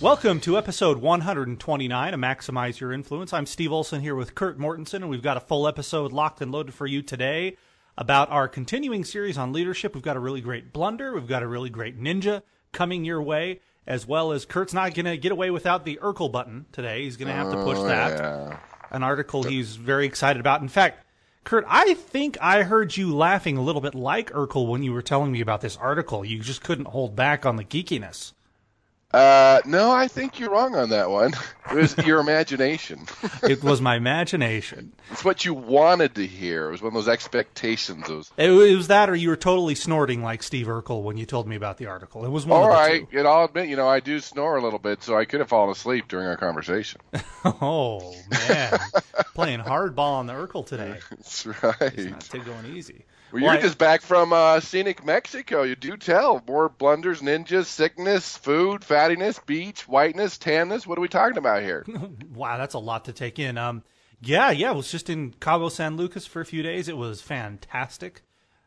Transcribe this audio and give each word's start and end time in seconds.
Welcome 0.00 0.38
to 0.42 0.56
episode 0.56 0.98
129 0.98 2.14
of 2.14 2.20
Maximize 2.20 2.78
Your 2.78 2.92
Influence. 2.92 3.32
I'm 3.32 3.46
Steve 3.46 3.72
Olson 3.72 4.00
here 4.00 4.14
with 4.14 4.36
Kurt 4.36 4.56
Mortensen, 4.56 4.94
and 4.96 5.08
we've 5.08 5.22
got 5.22 5.36
a 5.36 5.40
full 5.40 5.66
episode 5.66 6.12
locked 6.12 6.40
and 6.40 6.52
loaded 6.52 6.72
for 6.74 6.86
you 6.86 7.02
today 7.02 7.56
about 7.96 8.30
our 8.30 8.46
continuing 8.46 9.04
series 9.04 9.36
on 9.36 9.52
leadership. 9.52 9.94
We've 9.94 10.04
got 10.04 10.16
a 10.16 10.20
really 10.20 10.40
great 10.40 10.72
blunder, 10.72 11.12
we've 11.14 11.26
got 11.26 11.42
a 11.42 11.48
really 11.48 11.68
great 11.70 12.00
ninja 12.00 12.42
coming 12.70 13.04
your 13.04 13.20
way, 13.20 13.60
as 13.88 14.06
well 14.06 14.30
as 14.30 14.44
Kurt's 14.44 14.72
not 14.72 14.94
going 14.94 15.06
to 15.06 15.16
get 15.16 15.32
away 15.32 15.50
without 15.50 15.84
the 15.84 15.98
Urkel 16.00 16.30
button 16.30 16.66
today. 16.70 17.02
He's 17.02 17.16
going 17.16 17.28
to 17.28 17.34
have 17.34 17.50
to 17.50 17.64
push 17.64 17.78
Oh, 17.78 17.88
that. 17.88 18.18
yeah. 18.20 18.58
An 18.90 19.02
article 19.02 19.42
he's 19.42 19.74
very 19.74 20.06
excited 20.06 20.38
about. 20.38 20.62
In 20.62 20.68
fact, 20.68 21.04
Kurt, 21.42 21.64
I 21.66 21.94
think 21.94 22.38
I 22.40 22.62
heard 22.62 22.96
you 22.96 23.16
laughing 23.16 23.56
a 23.56 23.62
little 23.62 23.80
bit 23.80 23.96
like 23.96 24.30
Urkel 24.30 24.68
when 24.68 24.84
you 24.84 24.92
were 24.92 25.02
telling 25.02 25.32
me 25.32 25.40
about 25.40 25.60
this 25.60 25.76
article. 25.76 26.24
You 26.24 26.38
just 26.38 26.62
couldn't 26.62 26.86
hold 26.86 27.16
back 27.16 27.44
on 27.44 27.56
the 27.56 27.64
geekiness. 27.64 28.32
Uh, 29.10 29.60
no, 29.64 29.90
I 29.90 30.06
think 30.06 30.38
you're 30.38 30.50
wrong 30.50 30.74
on 30.74 30.90
that 30.90 31.10
one. 31.10 31.32
It 31.70 31.74
was 31.74 31.98
your 32.06 32.20
imagination. 32.20 33.06
It 33.42 33.62
was 33.62 33.82
my 33.82 33.96
imagination. 33.96 34.92
It's 35.10 35.22
what 35.22 35.44
you 35.44 35.52
wanted 35.52 36.14
to 36.14 36.26
hear. 36.26 36.68
It 36.68 36.72
was 36.72 36.80
one 36.80 36.88
of 36.88 36.94
those 36.94 37.08
expectations. 37.08 38.08
It 38.08 38.14
was, 38.14 38.32
It, 38.38 38.74
was 38.74 38.88
that, 38.88 39.10
or 39.10 39.14
you 39.14 39.28
were 39.28 39.36
totally 39.36 39.74
snorting 39.74 40.22
like 40.22 40.42
Steve 40.42 40.66
Urkel 40.66 41.02
when 41.02 41.18
you 41.18 41.26
told 41.26 41.46
me 41.46 41.56
about 41.56 41.76
the 41.76 41.84
article. 41.84 42.24
It 42.24 42.30
was 42.30 42.46
one 42.46 42.58
all 42.60 42.64
of 42.64 42.70
the 42.70 42.74
right, 42.74 43.08
and 43.12 43.28
I'll 43.28 43.44
admit, 43.44 43.68
you 43.68 43.76
know, 43.76 43.86
I 43.86 44.00
do 44.00 44.18
snore 44.20 44.56
a 44.56 44.62
little 44.62 44.78
bit, 44.78 45.02
so 45.02 45.16
I 45.18 45.26
could 45.26 45.40
have 45.40 45.48
fallen 45.50 45.70
asleep 45.70 46.08
during 46.08 46.26
our 46.26 46.38
conversation. 46.38 47.02
Oh 47.44 48.14
man, 48.30 48.78
playing 49.34 49.60
hardball 49.60 50.12
on 50.12 50.26
the 50.26 50.32
Urkel 50.32 50.64
today. 50.66 50.98
That's 51.10 51.44
right. 51.46 51.76
It's 51.80 52.10
not 52.10 52.20
too 52.20 52.40
going 52.40 52.64
easy. 52.74 53.04
Well, 53.32 53.42
you're 53.42 53.60
just 53.60 53.78
back 53.78 54.00
from 54.00 54.32
uh, 54.32 54.60
scenic 54.60 55.04
Mexico. 55.04 55.62
You 55.62 55.76
do 55.76 55.96
tell. 55.96 56.42
More 56.46 56.68
blunders, 56.68 57.20
ninjas, 57.20 57.66
sickness, 57.66 58.36
food, 58.36 58.80
fattiness, 58.82 59.44
beach, 59.44 59.86
whiteness, 59.86 60.38
tanness. 60.38 60.86
What 60.86 60.98
are 60.98 61.02
we 61.02 61.08
talking 61.08 61.38
about 61.38 61.62
here? 61.62 61.84
Wow, 62.34 62.56
that's 62.56 62.74
a 62.74 62.78
lot 62.78 63.04
to 63.06 63.12
take 63.12 63.38
in. 63.38 63.58
Um, 63.58 63.82
yeah, 64.20 64.50
yeah, 64.50 64.70
I 64.70 64.74
was 64.74 64.90
just 64.90 65.10
in 65.10 65.34
Cabo 65.40 65.68
San 65.68 65.96
Lucas 65.96 66.24
for 66.24 66.40
a 66.40 66.46
few 66.46 66.62
days. 66.62 66.88
It 66.88 66.96
was 66.96 67.20
fantastic. 67.20 68.22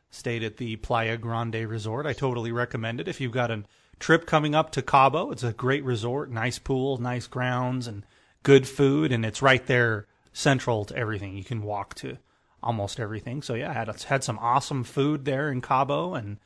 Stayed 0.09 0.44
at 0.44 0.58
the 0.58 0.76
Playa 0.76 1.17
Grande 1.17 1.67
Resort. 1.67 2.06
I 2.06 2.12
totally 2.12 2.52
recommend 2.52 3.00
it 3.00 3.08
if 3.08 3.22
you've 3.22 3.32
got 3.32 3.50
a 3.50 3.64
trip 3.98 4.26
coming 4.26 4.54
up 4.54 4.72
to 4.72 4.82
Cabo. 4.82 5.32
It's 5.32 5.44
a 5.44 5.54
great 5.54 5.86
resort, 5.86 6.30
nice 6.30 6.59
pool, 6.59 6.98
nice 6.98 7.28
grounds, 7.28 7.88
and 7.88 8.04
good 8.44 8.67
food, 8.67 9.12
and 9.12 9.26
it's 9.26 9.42
right 9.42 9.66
there 9.66 10.08
central 10.34 10.84
to 10.86 10.95
everything. 10.95 11.38
You 11.38 11.45
can 11.45 11.62
walk 11.62 11.95
to 11.95 12.17
almost 12.64 13.00
everything. 13.00 13.42
So 13.42 13.54
yeah, 13.54 13.70
I 13.72 13.73
had 13.73 14.04
had 14.04 14.23
some 14.23 14.40
awesome 14.40 14.84
food 14.84 15.26
there 15.26 15.52
in 15.52 15.62
Cabo 15.62 16.14
and 16.14 16.38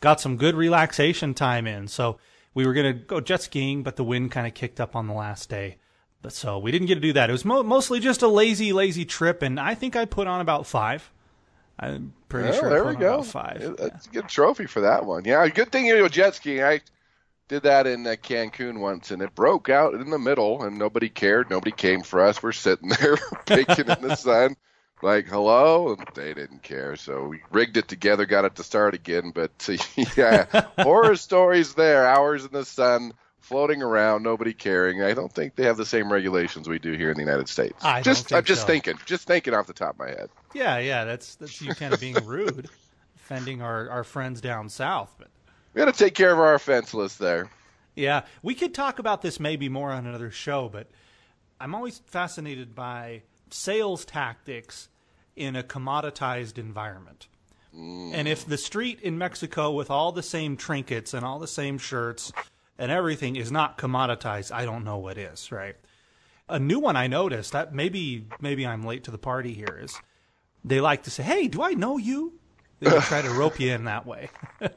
got 0.00 0.20
some 0.20 0.36
good 0.36 0.54
relaxation 0.54 1.34
time 1.34 1.66
in. 1.66 1.88
So 1.88 2.18
we 2.54 2.66
were 2.66 2.72
going 2.74 2.92
to 2.92 2.98
go 3.04 3.20
jet 3.20 3.42
skiing, 3.42 3.82
but 3.82 3.96
the 3.96 4.04
wind 4.04 4.30
kind 4.32 4.46
of 4.46 4.54
kicked 4.54 4.80
up 4.80 4.94
on 4.96 5.06
the 5.06 5.14
last 5.14 5.48
day. 5.48 5.76
But 6.20 6.32
so 6.32 6.58
we 6.58 6.70
didn't 6.70 6.86
get 6.86 6.94
to 6.96 7.00
do 7.00 7.12
that. 7.14 7.30
It 7.30 7.32
was 7.32 7.44
mo- 7.44 7.62
mostly 7.62 7.98
just 8.00 8.22
a 8.22 8.28
lazy, 8.28 8.72
lazy 8.72 9.04
trip, 9.04 9.42
and 9.42 9.58
I 9.58 9.74
think 9.74 9.96
I 9.96 10.04
put 10.04 10.26
on 10.28 10.40
about 10.40 10.66
five. 10.66 11.10
I'm 11.78 12.12
pretty 12.28 12.50
Well, 12.50 12.58
sure 12.58 12.66
I 12.66 12.70
there 12.70 12.82
put 12.84 12.88
we 12.90 12.94
on 12.94 13.00
go. 13.00 13.14
about 13.14 13.26
five. 13.26 13.58
Yeah, 13.60 13.72
That's 13.76 14.06
a 14.06 14.10
good 14.10 14.28
trophy 14.28 14.66
for 14.66 14.82
that 14.82 15.04
one. 15.04 15.24
Yeah, 15.24 15.46
good 15.48 15.72
thing 15.72 15.86
you 15.86 15.96
go 15.98 16.08
jet 16.08 16.34
skiing. 16.36 16.62
I 16.62 16.80
did 17.48 17.64
that 17.64 17.86
in 17.88 18.06
uh, 18.06 18.10
Cancun 18.10 18.78
once, 18.78 19.10
and 19.10 19.20
it 19.20 19.34
broke 19.34 19.68
out 19.68 19.94
in 19.94 20.10
the 20.10 20.18
middle, 20.18 20.62
and 20.62 20.78
nobody 20.78 21.08
cared. 21.08 21.50
Nobody 21.50 21.72
came 21.72 22.02
for 22.02 22.20
us. 22.22 22.40
We're 22.42 22.52
sitting 22.52 22.88
there 23.00 23.18
baking 23.46 23.88
in 23.88 24.02
the 24.06 24.14
sun, 24.14 24.56
like 25.02 25.26
hello, 25.26 25.96
they 26.14 26.32
didn't 26.32 26.62
care. 26.62 26.96
So 26.96 27.24
we 27.28 27.42
rigged 27.50 27.76
it 27.76 27.88
together, 27.88 28.24
got 28.24 28.44
it 28.44 28.54
to 28.56 28.64
start 28.64 28.94
again. 28.94 29.32
But 29.34 29.50
yeah, 30.16 30.46
horror 30.78 31.16
stories 31.16 31.74
there. 31.74 32.06
Hours 32.06 32.44
in 32.44 32.52
the 32.52 32.64
sun. 32.64 33.12
Floating 33.40 33.82
around, 33.82 34.22
nobody 34.22 34.54
caring. 34.54 35.02
I 35.02 35.14
don't 35.14 35.32
think 35.32 35.56
they 35.56 35.64
have 35.64 35.76
the 35.76 35.84
same 35.84 36.12
regulations 36.12 36.68
we 36.68 36.78
do 36.78 36.92
here 36.92 37.10
in 37.10 37.16
the 37.16 37.24
United 37.24 37.48
States. 37.48 37.84
I 37.84 38.00
just, 38.00 38.32
I'm 38.32 38.44
just 38.44 38.60
so. 38.60 38.66
thinking, 38.68 38.94
just 39.04 39.26
thinking 39.26 39.52
off 39.52 39.66
the 39.66 39.72
top 39.72 39.94
of 39.94 39.98
my 39.98 40.10
head. 40.10 40.30
Yeah, 40.54 40.78
yeah, 40.78 41.04
that's 41.04 41.34
that's 41.34 41.60
you 41.60 41.74
kind 41.74 41.92
of 41.92 41.98
being 41.98 42.14
rude, 42.24 42.70
offending 43.16 43.60
our, 43.60 43.90
our 43.90 44.04
friends 44.04 44.40
down 44.40 44.68
south. 44.68 45.12
But 45.18 45.26
We 45.74 45.80
got 45.80 45.92
to 45.92 46.04
take 46.04 46.14
care 46.14 46.32
of 46.32 46.38
our 46.38 46.54
offense 46.54 46.94
list 46.94 47.18
there. 47.18 47.50
Yeah, 47.96 48.22
we 48.42 48.54
could 48.54 48.74
talk 48.74 49.00
about 49.00 49.22
this 49.22 49.40
maybe 49.40 49.68
more 49.68 49.90
on 49.90 50.06
another 50.06 50.30
show, 50.30 50.68
but 50.68 50.88
I'm 51.60 51.74
always 51.74 51.98
fascinated 52.06 52.76
by 52.76 53.22
sales 53.50 54.04
tactics 54.04 54.88
in 55.36 55.56
a 55.56 55.62
commoditized 55.62 56.58
environment. 56.58 57.28
Mm. 57.74 58.12
And 58.12 58.28
if 58.28 58.44
the 58.44 58.58
street 58.58 59.00
in 59.00 59.18
Mexico 59.18 59.70
with 59.70 59.90
all 59.90 60.12
the 60.12 60.22
same 60.22 60.56
trinkets 60.56 61.14
and 61.14 61.24
all 61.24 61.38
the 61.38 61.46
same 61.46 61.78
shirts 61.78 62.32
and 62.78 62.90
everything 62.90 63.36
is 63.36 63.50
not 63.50 63.78
commoditized, 63.78 64.52
I 64.52 64.64
don't 64.64 64.84
know 64.84 64.98
what 64.98 65.18
is, 65.18 65.50
right? 65.50 65.76
A 66.48 66.58
new 66.58 66.78
one 66.78 66.96
I 66.96 67.06
noticed, 67.06 67.52
that 67.52 67.72
maybe 67.72 68.26
maybe 68.40 68.66
I'm 68.66 68.82
late 68.82 69.04
to 69.04 69.10
the 69.10 69.18
party 69.18 69.54
here 69.54 69.78
is 69.80 69.98
they 70.64 70.80
like 70.80 71.04
to 71.04 71.10
say, 71.10 71.22
"Hey, 71.22 71.48
do 71.48 71.62
I 71.62 71.72
know 71.72 71.96
you?" 71.96 72.34
They 72.80 72.90
try 73.00 73.22
to 73.22 73.30
rope 73.38 73.58
you 73.58 73.72
in 73.72 73.84
that 73.84 74.04
way. 74.04 74.28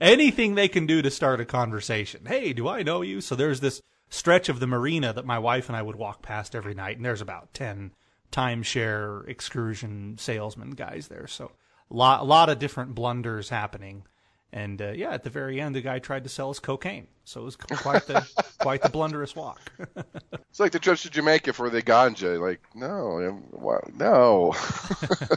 anything 0.00 0.54
they 0.54 0.68
can 0.68 0.86
do 0.86 1.02
to 1.02 1.10
start 1.10 1.40
a 1.40 1.44
conversation. 1.44 2.26
Hey, 2.26 2.52
do 2.52 2.68
I 2.68 2.82
know 2.82 3.02
you? 3.02 3.20
So 3.20 3.34
there's 3.34 3.60
this 3.60 3.80
stretch 4.08 4.48
of 4.48 4.60
the 4.60 4.66
marina 4.66 5.12
that 5.12 5.26
my 5.26 5.38
wife 5.38 5.68
and 5.68 5.76
I 5.76 5.82
would 5.82 5.96
walk 5.96 6.22
past 6.22 6.54
every 6.54 6.74
night, 6.74 6.96
and 6.96 7.04
there's 7.04 7.20
about 7.20 7.52
10 7.54 7.92
timeshare 8.32 9.26
excursion 9.28 10.16
salesman 10.18 10.72
guys 10.72 11.08
there. 11.08 11.26
So 11.26 11.52
a 11.90 11.94
lot, 11.94 12.20
a 12.20 12.24
lot 12.24 12.48
of 12.48 12.58
different 12.58 12.94
blunders 12.94 13.48
happening. 13.48 14.04
And 14.52 14.80
uh, 14.80 14.92
yeah, 14.92 15.10
at 15.10 15.24
the 15.24 15.30
very 15.30 15.60
end, 15.60 15.74
the 15.74 15.80
guy 15.80 15.98
tried 15.98 16.24
to 16.24 16.30
sell 16.30 16.50
us 16.50 16.58
cocaine. 16.58 17.08
So 17.24 17.42
it 17.42 17.44
was 17.44 17.56
quite 17.56 18.06
the 18.06 18.26
quite 18.58 18.82
the 18.82 18.88
blunderous 18.88 19.36
walk. 19.36 19.60
It's 20.50 20.60
like 20.60 20.72
the 20.72 20.78
trips 20.78 21.02
to 21.02 21.10
Jamaica 21.10 21.52
for 21.52 21.70
the 21.70 21.82
ganja. 21.82 22.40
Like, 22.40 22.60
no, 22.74 23.18
um, 23.28 23.44
no. 23.94 24.56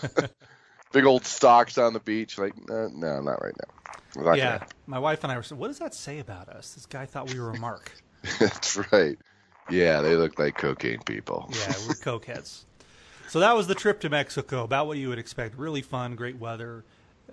Big 0.94 1.06
old 1.06 1.25
stocks 1.25 1.78
on 1.78 1.94
the 1.94 2.00
beach. 2.00 2.40
Like, 2.40 2.53
no, 2.68 2.88
no 2.88 3.22
not 3.22 3.44
right 3.44 3.53
now. 3.59 4.24
Not 4.24 4.38
yeah, 4.38 4.63
my 4.88 5.00
wife 5.00 5.24
and 5.24 5.31
I 5.31 5.35
were 5.35 5.44
saying, 5.44 5.59
what 5.59 5.68
does 5.68 5.80
that 5.80 5.94
say 5.94 6.19
about 6.19 6.50
us? 6.50 6.74
This 6.74 6.85
guy 6.85 7.06
thought 7.06 7.31
we 7.31 7.40
were 7.40 7.51
a 7.51 7.59
mark. 7.59 7.91
That's 8.40 8.78
right. 8.91 9.18
Yeah, 9.69 10.01
they 10.01 10.16
look 10.16 10.40
like 10.40 10.57
cocaine 10.57 11.01
people. 11.06 11.50
Yeah, 11.51 11.74
we're 11.88 11.94
cokeheads. 11.94 12.63
So 13.31 13.40
that 13.40 13.56
was 13.56 13.68
the 13.68 13.75
trip 13.75 14.02
to 14.02 14.09
Mexico, 14.09 14.66
about 14.66 14.88
what 14.88 14.97
you 14.97 15.08
would 15.08 15.18
expect. 15.18 15.58
Really 15.58 15.81
fun, 15.81 16.16
great 16.16 16.38
weather, 16.38 16.84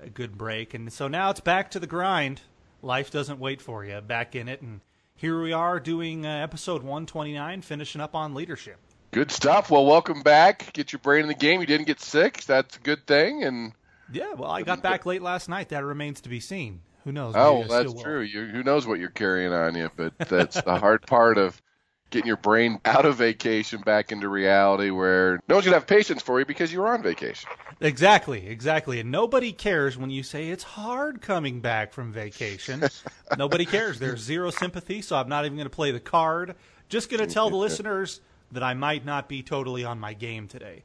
a 0.01 0.09
good 0.09 0.39
break. 0.39 0.73
And 0.73 0.93
so 0.93 1.09
now 1.09 1.31
it's 1.31 1.41
back 1.41 1.73
to 1.73 1.81
the 1.81 1.89
grind. 1.89 2.43
Life 2.83 3.11
doesn't 3.11 3.41
wait 3.41 3.61
for 3.61 3.85
you. 3.85 4.01
Back 4.01 4.37
in 4.37 4.49
it. 4.49 4.63
And 4.63 4.81
here 5.17 5.43
we 5.43 5.53
are 5.53 5.81
doing 5.81 6.25
uh, 6.25 6.29
episode 6.29 6.85
129, 6.85 7.63
finishing 7.63 8.01
up 8.01 8.15
on 8.15 8.33
leadership. 8.33 8.77
Good 9.11 9.33
stuff. 9.33 9.73
Well, 9.73 9.87
welcome 9.87 10.23
back. 10.23 10.73
Get 10.73 10.93
your 10.93 11.01
brain 11.01 11.23
in 11.23 11.27
the 11.27 11.35
game. 11.35 11.61
You 11.61 11.67
didn't 11.67 11.89
get 11.89 11.99
sick. 11.99 12.45
That's 12.45 12.77
a 12.77 12.81
good 12.81 13.05
thing. 13.09 13.43
And 13.43 13.73
Yeah, 14.13 14.35
well, 14.35 14.53
I 14.53 14.63
got 14.63 14.81
back 14.81 15.05
late 15.05 15.21
last 15.23 15.49
night. 15.49 15.71
That 15.71 15.85
remains 15.85 16.21
to 16.21 16.29
be 16.29 16.39
seen. 16.39 16.83
Who 17.03 17.11
knows? 17.11 17.35
oh, 17.37 17.55
Maybe 17.55 17.65
still 17.65 17.83
that's 17.83 18.03
true. 18.05 18.21
You, 18.21 18.47
who 18.47 18.63
knows 18.63 18.87
what 18.87 19.01
you're 19.01 19.09
carrying 19.09 19.53
on 19.53 19.75
you? 19.75 19.91
But 19.97 20.17
that's 20.17 20.61
the 20.63 20.79
hard 20.79 21.09
part 21.09 21.39
of 21.39 21.61
getting 22.11 22.27
your 22.27 22.37
brain 22.37 22.81
out 22.85 23.05
of 23.05 23.17
vacation 23.17 23.81
back 23.81 24.13
into 24.13 24.29
reality, 24.29 24.91
where 24.91 25.41
no 25.49 25.57
one's 25.57 25.65
gonna 25.65 25.77
have 25.77 25.87
patience 25.87 26.23
for 26.23 26.39
you 26.39 26.47
because 26.47 26.73
you 26.73 26.81
were 26.81 26.89
on 26.89 27.03
vacation. 27.03 27.49
Exactly, 27.81 28.49
exactly. 28.49 29.01
And 29.01 29.11
nobody 29.11 29.53
cares 29.53 29.97
when 29.97 30.11
you 30.11 30.23
say 30.23 30.49
it's 30.49 30.65
hard 30.65 31.21
coming 31.21 31.61
back 31.61 31.93
from 31.93 32.13
vacation. 32.13 32.83
nobody 33.39 33.65
cares. 33.65 33.99
There's 33.99 34.21
zero 34.21 34.51
sympathy, 34.51 35.03
so 35.03 35.17
I'm 35.17 35.29
not 35.29 35.45
even 35.45 35.57
going 35.57 35.67
to 35.67 35.75
play 35.75 35.91
the 35.93 36.01
card. 36.01 36.57
Just 36.89 37.11
going 37.11 37.21
to 37.27 37.33
tell 37.33 37.51
the 37.51 37.57
listeners 37.57 38.21
that 38.53 38.63
I 38.63 38.75
might 38.75 39.05
not 39.05 39.29
be 39.29 39.43
totally 39.43 39.85
on 39.85 40.01
my 40.01 40.15
game 40.15 40.49
today. 40.49 40.83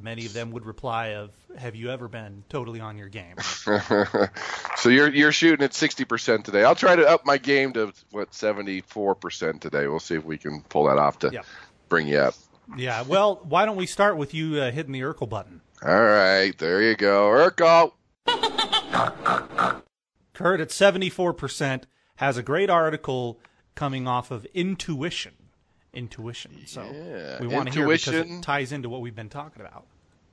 Many 0.00 0.26
of 0.26 0.34
them 0.34 0.50
would 0.50 0.66
reply 0.66 1.14
of, 1.14 1.30
"Have 1.56 1.74
you 1.74 1.90
ever 1.90 2.06
been 2.06 2.44
totally 2.50 2.80
on 2.80 2.98
your 2.98 3.08
game?" 3.08 3.36
so 4.86 4.90
you're 4.90 5.12
you're 5.12 5.32
shooting 5.32 5.64
at 5.64 5.74
sixty 5.74 6.04
percent 6.04 6.44
today. 6.44 6.62
I'll 6.62 6.74
try 6.76 6.94
to 6.94 7.04
up 7.08 7.26
my 7.26 7.38
game 7.38 7.72
to 7.72 7.92
what 8.12 8.32
seventy 8.32 8.80
four 8.82 9.14
percent 9.16 9.60
today. 9.60 9.88
We'll 9.88 9.98
see 10.00 10.14
if 10.14 10.24
we 10.24 10.38
can 10.38 10.62
pull 10.68 10.84
that 10.86 10.96
off 10.98 11.18
to 11.20 11.30
Yeah. 11.32 11.42
bring 11.88 12.06
you 12.06 12.18
up. 12.18 12.34
yeah. 12.76 13.02
Well, 13.02 13.40
why 13.42 13.64
don't 13.64 13.76
we 13.76 13.86
start 13.86 14.16
with 14.16 14.32
you 14.32 14.60
uh, 14.60 14.70
hitting 14.70 14.92
the 14.92 15.00
Urkel 15.00 15.28
button? 15.28 15.60
All 15.84 15.90
right, 16.04 16.56
there 16.58 16.80
you 16.82 16.94
go, 16.96 17.28
Urkel. 17.28 17.92
Kurt 20.34 20.60
at 20.60 20.68
74% 20.68 21.84
has 22.16 22.36
a 22.36 22.42
great 22.42 22.68
article 22.70 23.40
coming 23.74 24.06
off 24.06 24.30
of 24.30 24.46
intuition. 24.54 25.32
Intuition. 25.92 26.66
So 26.66 26.82
Yeah, 26.82 27.40
we 27.40 27.46
want 27.46 27.68
to 27.68 27.74
hear 27.74 27.88
because 27.88 28.08
it 28.08 28.42
ties 28.42 28.70
into 28.72 28.88
what 28.88 29.00
we've 29.00 29.14
been 29.14 29.30
talking 29.30 29.62
about. 29.62 29.86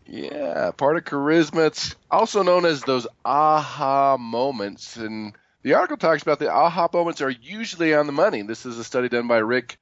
Yeah, 0.05 0.71
part 0.71 0.97
of 0.97 1.05
charisma. 1.05 1.67
It's 1.67 1.95
also 2.11 2.43
known 2.43 2.65
as 2.65 2.81
those 2.81 3.07
aha 3.23 4.17
moments. 4.17 4.97
And 4.97 5.33
the 5.61 5.75
article 5.75 5.97
talks 5.97 6.21
about 6.21 6.39
the 6.39 6.51
aha 6.51 6.89
moments 6.91 7.21
are 7.21 7.29
usually 7.29 7.93
on 7.93 8.05
the 8.05 8.11
money. 8.11 8.41
This 8.41 8.65
is 8.65 8.77
a 8.77 8.83
study 8.83 9.09
done 9.09 9.27
by 9.27 9.37
Rick 9.37 9.77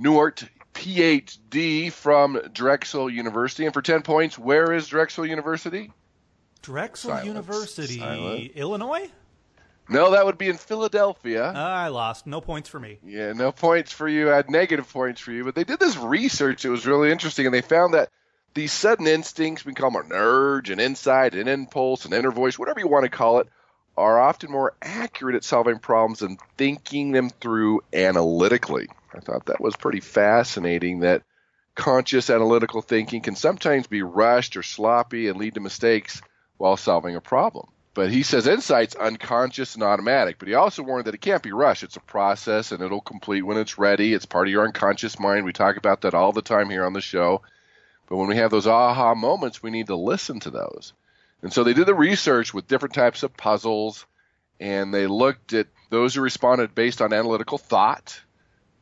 Nuart, 0.00 0.48
PhD 0.74 1.92
from 1.92 2.40
Drexel 2.52 3.10
University. 3.10 3.64
And 3.64 3.74
for 3.74 3.82
10 3.82 4.02
points, 4.02 4.38
where 4.38 4.72
is 4.72 4.88
Drexel 4.88 5.26
University? 5.26 5.92
Drexel 6.62 7.10
Silence. 7.10 7.26
University, 7.26 7.98
Silent. 7.98 8.52
Illinois? 8.54 9.10
No, 9.88 10.12
that 10.12 10.24
would 10.24 10.38
be 10.38 10.48
in 10.48 10.56
Philadelphia. 10.56 11.52
Ah, 11.54 11.74
I 11.82 11.88
lost. 11.88 12.26
No 12.26 12.40
points 12.40 12.70
for 12.70 12.80
me. 12.80 12.98
Yeah, 13.04 13.34
no 13.34 13.52
points 13.52 13.92
for 13.92 14.08
you. 14.08 14.32
I 14.32 14.36
had 14.36 14.50
negative 14.50 14.90
points 14.90 15.20
for 15.20 15.30
you. 15.30 15.44
But 15.44 15.54
they 15.54 15.64
did 15.64 15.78
this 15.78 15.96
research. 15.98 16.64
It 16.64 16.70
was 16.70 16.86
really 16.86 17.12
interesting. 17.12 17.44
And 17.44 17.54
they 17.54 17.60
found 17.60 17.92
that 17.92 18.08
these 18.54 18.72
sudden 18.72 19.06
instincts, 19.06 19.64
we 19.64 19.74
call 19.74 19.90
them 19.90 20.02
an 20.06 20.12
urge, 20.12 20.70
an 20.70 20.80
insight, 20.80 21.34
an 21.34 21.48
impulse, 21.48 22.04
an 22.04 22.12
inner 22.12 22.30
voice, 22.30 22.58
whatever 22.58 22.80
you 22.80 22.88
want 22.88 23.04
to 23.04 23.10
call 23.10 23.40
it, 23.40 23.48
are 23.96 24.20
often 24.20 24.50
more 24.50 24.74
accurate 24.82 25.36
at 25.36 25.44
solving 25.44 25.78
problems 25.78 26.20
than 26.20 26.38
thinking 26.56 27.12
them 27.12 27.30
through 27.30 27.82
analytically. 27.92 28.88
I 29.14 29.20
thought 29.20 29.46
that 29.46 29.60
was 29.60 29.76
pretty 29.76 30.00
fascinating 30.00 31.00
that 31.00 31.22
conscious 31.74 32.30
analytical 32.30 32.82
thinking 32.82 33.20
can 33.20 33.36
sometimes 33.36 33.86
be 33.86 34.02
rushed 34.02 34.56
or 34.56 34.62
sloppy 34.62 35.28
and 35.28 35.38
lead 35.38 35.54
to 35.54 35.60
mistakes 35.60 36.22
while 36.56 36.76
solving 36.76 37.16
a 37.16 37.20
problem. 37.20 37.68
But 37.94 38.10
he 38.10 38.24
says 38.24 38.48
insight's 38.48 38.96
unconscious 38.96 39.74
and 39.74 39.84
automatic, 39.84 40.40
but 40.40 40.48
he 40.48 40.54
also 40.54 40.82
warned 40.82 41.06
that 41.06 41.14
it 41.14 41.20
can't 41.20 41.42
be 41.42 41.52
rushed. 41.52 41.84
It's 41.84 41.96
a 41.96 42.00
process 42.00 42.72
and 42.72 42.82
it'll 42.82 43.00
complete 43.00 43.42
when 43.42 43.56
it's 43.56 43.78
ready. 43.78 44.12
It's 44.12 44.26
part 44.26 44.48
of 44.48 44.52
your 44.52 44.64
unconscious 44.64 45.20
mind. 45.20 45.44
We 45.44 45.52
talk 45.52 45.76
about 45.76 46.00
that 46.00 46.14
all 46.14 46.32
the 46.32 46.42
time 46.42 46.70
here 46.70 46.84
on 46.84 46.92
the 46.92 47.00
show. 47.00 47.42
But 48.08 48.16
when 48.16 48.28
we 48.28 48.36
have 48.36 48.50
those 48.50 48.66
aha 48.66 49.14
moments, 49.14 49.62
we 49.62 49.70
need 49.70 49.86
to 49.88 49.96
listen 49.96 50.40
to 50.40 50.50
those. 50.50 50.92
And 51.42 51.52
so 51.52 51.64
they 51.64 51.74
did 51.74 51.86
the 51.86 51.94
research 51.94 52.54
with 52.54 52.68
different 52.68 52.94
types 52.94 53.22
of 53.22 53.36
puzzles, 53.36 54.06
and 54.60 54.92
they 54.92 55.06
looked 55.06 55.52
at 55.52 55.66
those 55.90 56.14
who 56.14 56.20
responded 56.20 56.74
based 56.74 57.02
on 57.02 57.12
analytical 57.12 57.58
thought, 57.58 58.20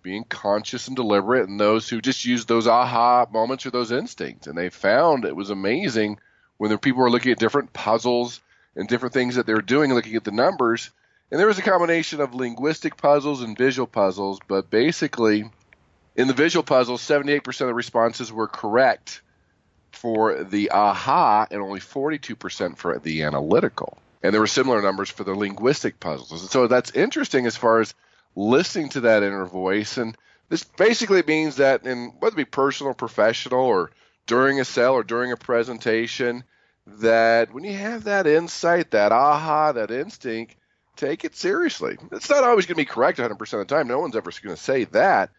being 0.02 0.24
conscious 0.24 0.88
and 0.88 0.96
deliberate, 0.96 1.48
and 1.48 1.58
those 1.58 1.88
who 1.88 2.00
just 2.00 2.24
used 2.24 2.48
those 2.48 2.66
aha 2.66 3.26
moments 3.32 3.66
or 3.66 3.70
those 3.70 3.92
instincts. 3.92 4.46
And 4.46 4.56
they 4.56 4.70
found 4.70 5.24
it 5.24 5.36
was 5.36 5.50
amazing 5.50 6.18
when 6.58 6.70
the 6.70 6.78
people 6.78 7.02
were 7.02 7.10
looking 7.10 7.32
at 7.32 7.38
different 7.38 7.72
puzzles 7.72 8.40
and 8.76 8.88
different 8.88 9.14
things 9.14 9.36
that 9.36 9.46
they 9.46 9.54
were 9.54 9.62
doing, 9.62 9.92
looking 9.92 10.16
at 10.16 10.24
the 10.24 10.30
numbers. 10.30 10.90
And 11.30 11.40
there 11.40 11.46
was 11.46 11.58
a 11.58 11.62
combination 11.62 12.20
of 12.20 12.34
linguistic 12.34 12.96
puzzles 12.96 13.42
and 13.42 13.56
visual 13.56 13.86
puzzles, 13.86 14.38
but 14.46 14.70
basically, 14.70 15.50
in 16.16 16.28
the 16.28 16.34
visual 16.34 16.62
puzzles, 16.62 17.02
78% 17.02 17.46
of 17.62 17.66
the 17.66 17.74
responses 17.74 18.32
were 18.32 18.48
correct 18.48 19.22
for 19.92 20.44
the 20.44 20.70
aha 20.70 21.46
and 21.50 21.62
only 21.62 21.80
42% 21.80 22.76
for 22.76 22.98
the 22.98 23.22
analytical. 23.22 23.98
And 24.22 24.32
there 24.32 24.40
were 24.40 24.46
similar 24.46 24.82
numbers 24.82 25.10
for 25.10 25.24
the 25.24 25.34
linguistic 25.34 26.00
puzzles. 26.00 26.42
And 26.42 26.50
so 26.50 26.66
that's 26.66 26.92
interesting 26.92 27.46
as 27.46 27.56
far 27.56 27.80
as 27.80 27.94
listening 28.36 28.90
to 28.90 29.00
that 29.00 29.22
inner 29.22 29.46
voice. 29.46 29.96
And 29.96 30.16
this 30.48 30.64
basically 30.64 31.22
means 31.22 31.56
that 31.56 31.86
in 31.86 32.12
whether 32.18 32.34
it 32.34 32.36
be 32.36 32.44
personal, 32.44 32.94
professional, 32.94 33.60
or 33.60 33.90
during 34.26 34.60
a 34.60 34.64
sale 34.64 34.92
or 34.92 35.02
during 35.02 35.32
a 35.32 35.36
presentation, 35.36 36.44
that 36.86 37.52
when 37.52 37.64
you 37.64 37.74
have 37.74 38.04
that 38.04 38.26
insight, 38.26 38.90
that 38.92 39.12
aha, 39.12 39.72
that 39.72 39.90
instinct, 39.90 40.56
take 40.96 41.24
it 41.24 41.34
seriously. 41.34 41.96
It's 42.12 42.30
not 42.30 42.44
always 42.44 42.66
going 42.66 42.74
to 42.74 42.82
be 42.82 42.84
correct 42.84 43.18
100% 43.18 43.30
of 43.30 43.38
the 43.38 43.64
time. 43.64 43.88
No 43.88 44.00
one's 44.00 44.16
ever 44.16 44.30
going 44.42 44.56
to 44.56 44.62
say 44.62 44.84
that. 44.84 45.30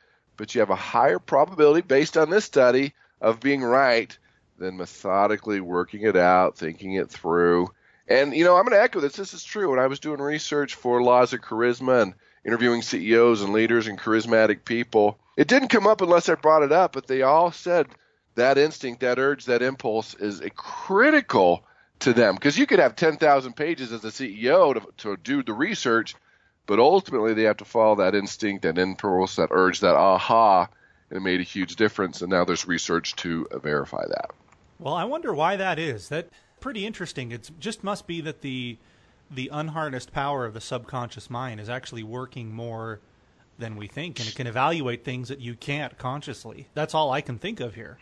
But 0.44 0.54
you 0.54 0.60
have 0.60 0.72
a 0.72 0.76
higher 0.76 1.20
probability 1.20 1.88
based 1.88 2.18
on 2.18 2.30
this 2.30 2.44
study 2.44 2.94
of 3.22 3.40
being 3.40 3.64
right 3.64 4.18
than 4.58 4.76
methodically 4.76 5.62
working 5.62 6.02
it 6.02 6.18
out, 6.18 6.58
thinking 6.58 6.96
it 6.96 7.10
through. 7.10 7.72
And, 8.10 8.36
you 8.36 8.44
know, 8.44 8.58
I'm 8.58 8.66
going 8.66 8.78
to 8.78 8.84
echo 8.84 9.00
this. 9.00 9.16
This 9.16 9.34
is 9.34 9.46
true. 9.46 9.70
When 9.70 9.80
I 9.80 9.88
was 9.88 10.02
doing 10.02 10.20
research 10.20 10.76
for 10.76 11.02
Laws 11.02 11.32
of 11.32 11.40
Charisma 11.40 12.02
and 12.02 12.14
interviewing 12.46 12.82
CEOs 12.82 13.42
and 13.42 13.54
leaders 13.54 13.88
and 13.88 13.98
charismatic 13.98 14.66
people, 14.66 15.18
it 15.38 15.48
didn't 15.48 15.70
come 15.70 15.88
up 15.88 16.02
unless 16.02 16.28
I 16.28 16.36
brought 16.36 16.64
it 16.64 16.74
up, 16.74 16.92
but 16.92 17.08
they 17.08 17.22
all 17.22 17.54
said 17.54 17.88
that 18.36 18.58
instinct, 18.58 19.00
that 19.00 19.20
urge, 19.20 19.46
that 19.46 19.62
impulse 19.62 20.14
is 20.14 20.42
a 20.42 20.50
critical 20.50 21.64
to 22.00 22.12
them. 22.12 22.36
Because 22.36 22.58
you 22.58 22.68
could 22.68 22.80
have 22.80 22.98
10,000 22.98 23.54
pages 23.56 23.94
as 23.94 24.04
a 24.04 24.10
CEO 24.10 24.74
to, 24.74 24.92
to 24.98 25.16
do 25.16 25.42
the 25.42 25.54
research, 25.54 26.16
but 26.66 26.80
ultimately 26.80 27.34
they 27.34 27.44
have 27.44 27.58
to 27.58 27.66
follow 27.66 27.96
that 27.96 28.16
instinct, 28.16 28.64
that 28.64 28.78
impulse, 28.78 29.36
that 29.36 29.50
urge, 29.52 29.82
that 29.82 29.96
aha, 29.96 30.68
and 31.10 31.18
it 31.18 31.22
made 31.22 31.40
a 31.40 31.44
huge 31.44 31.76
difference. 31.76 32.22
And 32.22 32.32
now 32.32 32.46
there's 32.46 32.68
research 32.68 33.16
to 33.18 33.48
verify 33.62 34.06
that. 34.08 34.32
Well, 34.80 34.94
I 34.94 35.04
wonder 35.04 35.34
why 35.34 35.56
that 35.58 35.80
is. 35.80 36.10
That 36.10 36.30
pretty 36.60 36.86
interesting. 36.86 37.32
It 37.32 37.52
just 37.60 37.84
must 37.84 38.08
be 38.08 38.22
that 38.22 38.42
the 38.42 38.78
the 39.32 39.50
unharnessed 39.52 40.12
power 40.12 40.46
of 40.46 40.54
the 40.54 40.62
subconscious 40.62 41.30
mind 41.30 41.60
is 41.60 41.70
actually 41.70 42.04
working 42.04 42.54
more 42.54 43.00
than 43.58 43.76
we 43.76 43.88
think, 43.88 44.20
and 44.20 44.28
it 44.28 44.36
can 44.36 44.48
evaluate 44.48 45.04
things 45.04 45.30
that 45.30 45.40
you 45.40 45.56
can't 45.56 45.98
consciously. 45.98 46.68
That's 46.74 46.94
all 46.94 47.12
I 47.12 47.22
can 47.22 47.40
think 47.40 47.60
of 47.60 47.76
here. 47.76 47.98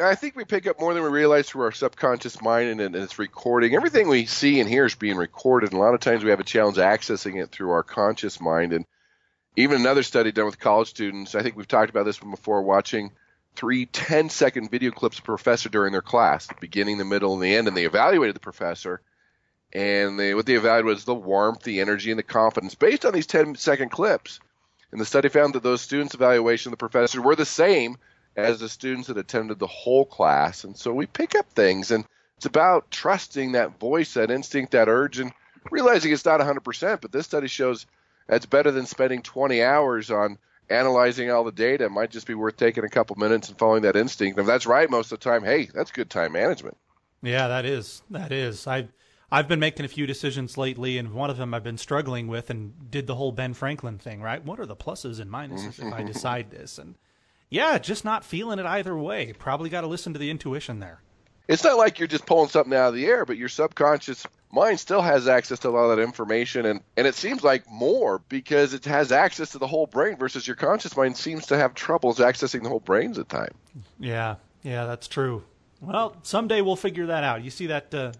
I 0.00 0.14
think 0.14 0.36
we 0.36 0.44
pick 0.44 0.66
up 0.66 0.80
more 0.80 0.94
than 0.94 1.02
we 1.02 1.08
realize 1.08 1.48
through 1.48 1.64
our 1.64 1.72
subconscious 1.72 2.40
mind, 2.40 2.68
and, 2.68 2.80
and 2.80 2.94
it's 2.94 3.18
recording. 3.18 3.74
Everything 3.74 4.08
we 4.08 4.26
see 4.26 4.60
and 4.60 4.68
hear 4.68 4.84
is 4.84 4.94
being 4.94 5.16
recorded, 5.16 5.72
and 5.72 5.80
a 5.80 5.82
lot 5.82 5.94
of 5.94 6.00
times 6.00 6.22
we 6.22 6.30
have 6.30 6.38
a 6.38 6.44
challenge 6.44 6.76
accessing 6.76 7.42
it 7.42 7.50
through 7.50 7.70
our 7.70 7.82
conscious 7.82 8.40
mind. 8.40 8.72
And 8.72 8.86
even 9.56 9.80
another 9.80 10.04
study 10.04 10.30
done 10.30 10.46
with 10.46 10.60
college 10.60 10.88
students, 10.88 11.34
I 11.34 11.42
think 11.42 11.56
we've 11.56 11.66
talked 11.66 11.90
about 11.90 12.04
this 12.04 12.22
one 12.22 12.30
before, 12.30 12.62
watching 12.62 13.10
three 13.56 13.86
10 13.86 14.28
second 14.28 14.70
video 14.70 14.92
clips 14.92 15.18
of 15.18 15.24
a 15.24 15.26
professor 15.26 15.68
during 15.68 15.90
their 15.90 16.02
class, 16.02 16.46
the 16.46 16.54
beginning, 16.60 16.98
the 16.98 17.04
middle, 17.04 17.34
and 17.34 17.42
the 17.42 17.56
end, 17.56 17.66
and 17.66 17.76
they 17.76 17.84
evaluated 17.84 18.36
the 18.36 18.40
professor. 18.40 19.00
And 19.72 20.18
they, 20.18 20.32
what 20.32 20.46
they 20.46 20.54
evaluated 20.54 20.84
was 20.84 21.04
the 21.04 21.14
warmth, 21.14 21.62
the 21.64 21.80
energy, 21.80 22.10
and 22.10 22.18
the 22.18 22.22
confidence 22.22 22.76
based 22.76 23.04
on 23.04 23.12
these 23.12 23.26
10 23.26 23.56
second 23.56 23.90
clips. 23.90 24.38
And 24.92 25.00
the 25.00 25.04
study 25.04 25.28
found 25.28 25.54
that 25.54 25.64
those 25.64 25.82
students' 25.82 26.14
evaluation 26.14 26.70
of 26.70 26.78
the 26.78 26.88
professor 26.88 27.20
were 27.20 27.36
the 27.36 27.44
same 27.44 27.98
as 28.38 28.60
the 28.60 28.68
students 28.68 29.08
that 29.08 29.18
attended 29.18 29.58
the 29.58 29.66
whole 29.66 30.04
class. 30.04 30.62
And 30.62 30.76
so 30.76 30.92
we 30.92 31.06
pick 31.06 31.34
up 31.34 31.50
things, 31.50 31.90
and 31.90 32.04
it's 32.36 32.46
about 32.46 32.90
trusting 32.90 33.52
that 33.52 33.80
voice, 33.80 34.14
that 34.14 34.30
instinct, 34.30 34.72
that 34.72 34.88
urge, 34.88 35.18
and 35.18 35.32
realizing 35.72 36.12
it's 36.12 36.24
not 36.24 36.40
100%. 36.40 37.00
But 37.00 37.10
this 37.10 37.26
study 37.26 37.48
shows 37.48 37.86
that's 38.28 38.46
better 38.46 38.70
than 38.70 38.86
spending 38.86 39.22
20 39.22 39.60
hours 39.62 40.10
on 40.12 40.38
analyzing 40.70 41.32
all 41.32 41.42
the 41.42 41.52
data. 41.52 41.86
It 41.86 41.90
might 41.90 42.12
just 42.12 42.28
be 42.28 42.34
worth 42.34 42.56
taking 42.56 42.84
a 42.84 42.88
couple 42.88 43.16
minutes 43.16 43.48
and 43.48 43.58
following 43.58 43.82
that 43.82 43.96
instinct. 43.96 44.38
If 44.38 44.46
that's 44.46 44.66
right 44.66 44.88
most 44.88 45.10
of 45.10 45.18
the 45.18 45.24
time, 45.24 45.42
hey, 45.42 45.68
that's 45.74 45.90
good 45.90 46.08
time 46.08 46.32
management. 46.32 46.76
Yeah, 47.22 47.48
that 47.48 47.64
is. 47.64 48.02
That 48.10 48.30
is. 48.30 48.68
I 48.68 48.88
I've 49.32 49.48
been 49.48 49.60
making 49.60 49.84
a 49.84 49.88
few 49.88 50.06
decisions 50.06 50.56
lately, 50.56 50.96
and 50.96 51.12
one 51.12 51.28
of 51.28 51.36
them 51.36 51.52
I've 51.52 51.64
been 51.64 51.76
struggling 51.76 52.28
with, 52.28 52.50
and 52.50 52.90
did 52.90 53.06
the 53.06 53.16
whole 53.16 53.32
Ben 53.32 53.52
Franklin 53.52 53.98
thing. 53.98 54.20
Right? 54.20 54.44
What 54.44 54.60
are 54.60 54.66
the 54.66 54.76
pluses 54.76 55.18
and 55.18 55.28
minuses 55.28 55.80
if 55.80 55.92
I 55.92 55.98
mm-hmm. 55.98 56.06
decide 56.06 56.50
this? 56.52 56.78
And 56.78 56.94
yeah, 57.50 57.78
just 57.78 58.04
not 58.04 58.24
feeling 58.24 58.58
it 58.58 58.66
either 58.66 58.96
way. 58.96 59.32
Probably 59.32 59.70
got 59.70 59.82
to 59.82 59.86
listen 59.86 60.12
to 60.12 60.18
the 60.18 60.30
intuition 60.30 60.80
there. 60.80 61.00
It's 61.48 61.64
not 61.64 61.78
like 61.78 61.98
you're 61.98 62.08
just 62.08 62.26
pulling 62.26 62.50
something 62.50 62.74
out 62.74 62.88
of 62.88 62.94
the 62.94 63.06
air, 63.06 63.24
but 63.24 63.38
your 63.38 63.48
subconscious 63.48 64.26
mind 64.52 64.78
still 64.78 65.00
has 65.00 65.26
access 65.26 65.58
to 65.60 65.68
a 65.68 65.70
lot 65.70 65.90
of 65.90 65.96
that 65.96 66.02
information, 66.02 66.66
and 66.66 66.80
and 66.96 67.06
it 67.06 67.14
seems 67.14 67.42
like 67.42 67.70
more 67.70 68.20
because 68.28 68.74
it 68.74 68.84
has 68.84 69.12
access 69.12 69.50
to 69.50 69.58
the 69.58 69.66
whole 69.66 69.86
brain 69.86 70.16
versus 70.16 70.46
your 70.46 70.56
conscious 70.56 70.94
mind 70.96 71.16
seems 71.16 71.46
to 71.46 71.56
have 71.56 71.74
troubles 71.74 72.18
accessing 72.18 72.62
the 72.62 72.68
whole 72.68 72.80
brains 72.80 73.18
at 73.18 73.30
times. 73.30 73.56
Yeah, 73.98 74.36
yeah, 74.62 74.84
that's 74.84 75.08
true. 75.08 75.42
Well, 75.80 76.16
someday 76.22 76.60
we'll 76.60 76.76
figure 76.76 77.06
that 77.06 77.24
out. 77.24 77.42
You 77.42 77.50
see 77.50 77.68
that 77.68 77.94
uh, 77.94 78.12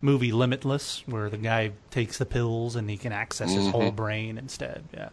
movie 0.00 0.30
Limitless, 0.32 1.02
where 1.06 1.28
the 1.28 1.38
guy 1.38 1.72
takes 1.90 2.18
the 2.18 2.26
pills 2.26 2.76
and 2.76 2.88
he 2.88 2.96
can 2.96 3.12
access 3.12 3.52
his 3.52 3.68
whole 3.68 3.90
brain 3.90 4.38
instead. 4.38 4.84
Yeah. 4.94 5.08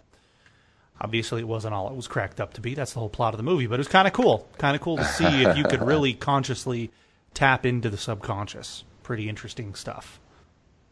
Obviously, 1.01 1.41
it 1.41 1.47
wasn't 1.47 1.73
all 1.73 1.89
it 1.89 1.95
was 1.95 2.07
cracked 2.07 2.39
up 2.39 2.53
to 2.53 2.61
be. 2.61 2.75
That's 2.75 2.93
the 2.93 2.99
whole 2.99 3.09
plot 3.09 3.33
of 3.33 3.37
the 3.37 3.43
movie, 3.43 3.67
but 3.67 3.75
it 3.75 3.79
was 3.79 3.87
kind 3.87 4.07
of 4.07 4.13
cool. 4.13 4.47
Kind 4.57 4.75
of 4.75 4.81
cool 4.81 4.97
to 4.97 5.05
see 5.05 5.43
if 5.43 5.57
you 5.57 5.63
could 5.65 5.81
really 5.85 6.13
consciously 6.13 6.91
tap 7.33 7.65
into 7.65 7.89
the 7.89 7.97
subconscious. 7.97 8.83
Pretty 9.01 9.27
interesting 9.27 9.75
stuff. 9.75 10.19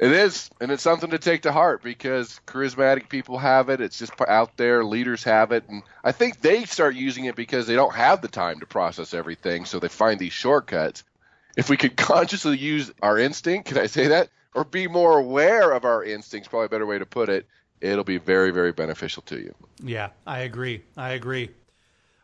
It 0.02 0.12
is, 0.12 0.50
and 0.60 0.72
it's 0.72 0.82
something 0.82 1.12
to 1.12 1.20
take 1.20 1.44
to 1.44 1.52
heart 1.52 1.84
because 1.84 2.42
charismatic 2.48 3.08
people 3.08 3.38
have 3.38 3.70
it. 3.70 3.82
It's 3.82 4.00
just 4.00 4.14
out 4.28 4.58
there. 4.58 4.84
Leaders 4.84 5.24
have 5.26 5.52
it, 5.52 5.64
and 5.70 5.84
I 6.04 6.12
think 6.12 6.42
they 6.42 6.66
start 6.66 6.96
using 6.96 7.26
it 7.26 7.36
because 7.36 7.68
they 7.68 7.76
don't 7.76 7.94
have 7.94 8.20
the 8.20 8.28
time 8.28 8.60
to 8.62 8.66
process 8.66 9.14
everything, 9.14 9.66
so 9.66 9.78
they 9.78 9.90
find 9.90 10.20
these 10.20 10.34
shortcuts. 10.34 11.04
If 11.56 11.70
we 11.70 11.78
could 11.78 11.96
consciously 11.98 12.58
use 12.58 12.92
our 13.04 13.20
instinct, 13.20 13.68
can 13.68 13.78
I 13.78 13.86
say 13.86 14.08
that, 14.08 14.30
or 14.56 14.64
be 14.64 14.88
more 14.88 15.20
aware 15.20 15.70
of 15.70 15.86
our 15.86 16.04
instincts, 16.04 16.50
probably 16.50 16.66
a 16.66 16.70
better 16.70 16.88
way 16.88 16.98
to 16.98 17.06
put 17.06 17.30
it, 17.30 17.46
it'll 17.82 18.04
be 18.04 18.18
very, 18.18 18.52
very 18.52 18.72
beneficial 18.72 19.24
to 19.24 19.40
you. 19.40 19.54
Yeah, 19.84 20.10
I 20.26 20.40
agree. 20.40 20.84
I 20.96 21.12
agree. 21.12 21.50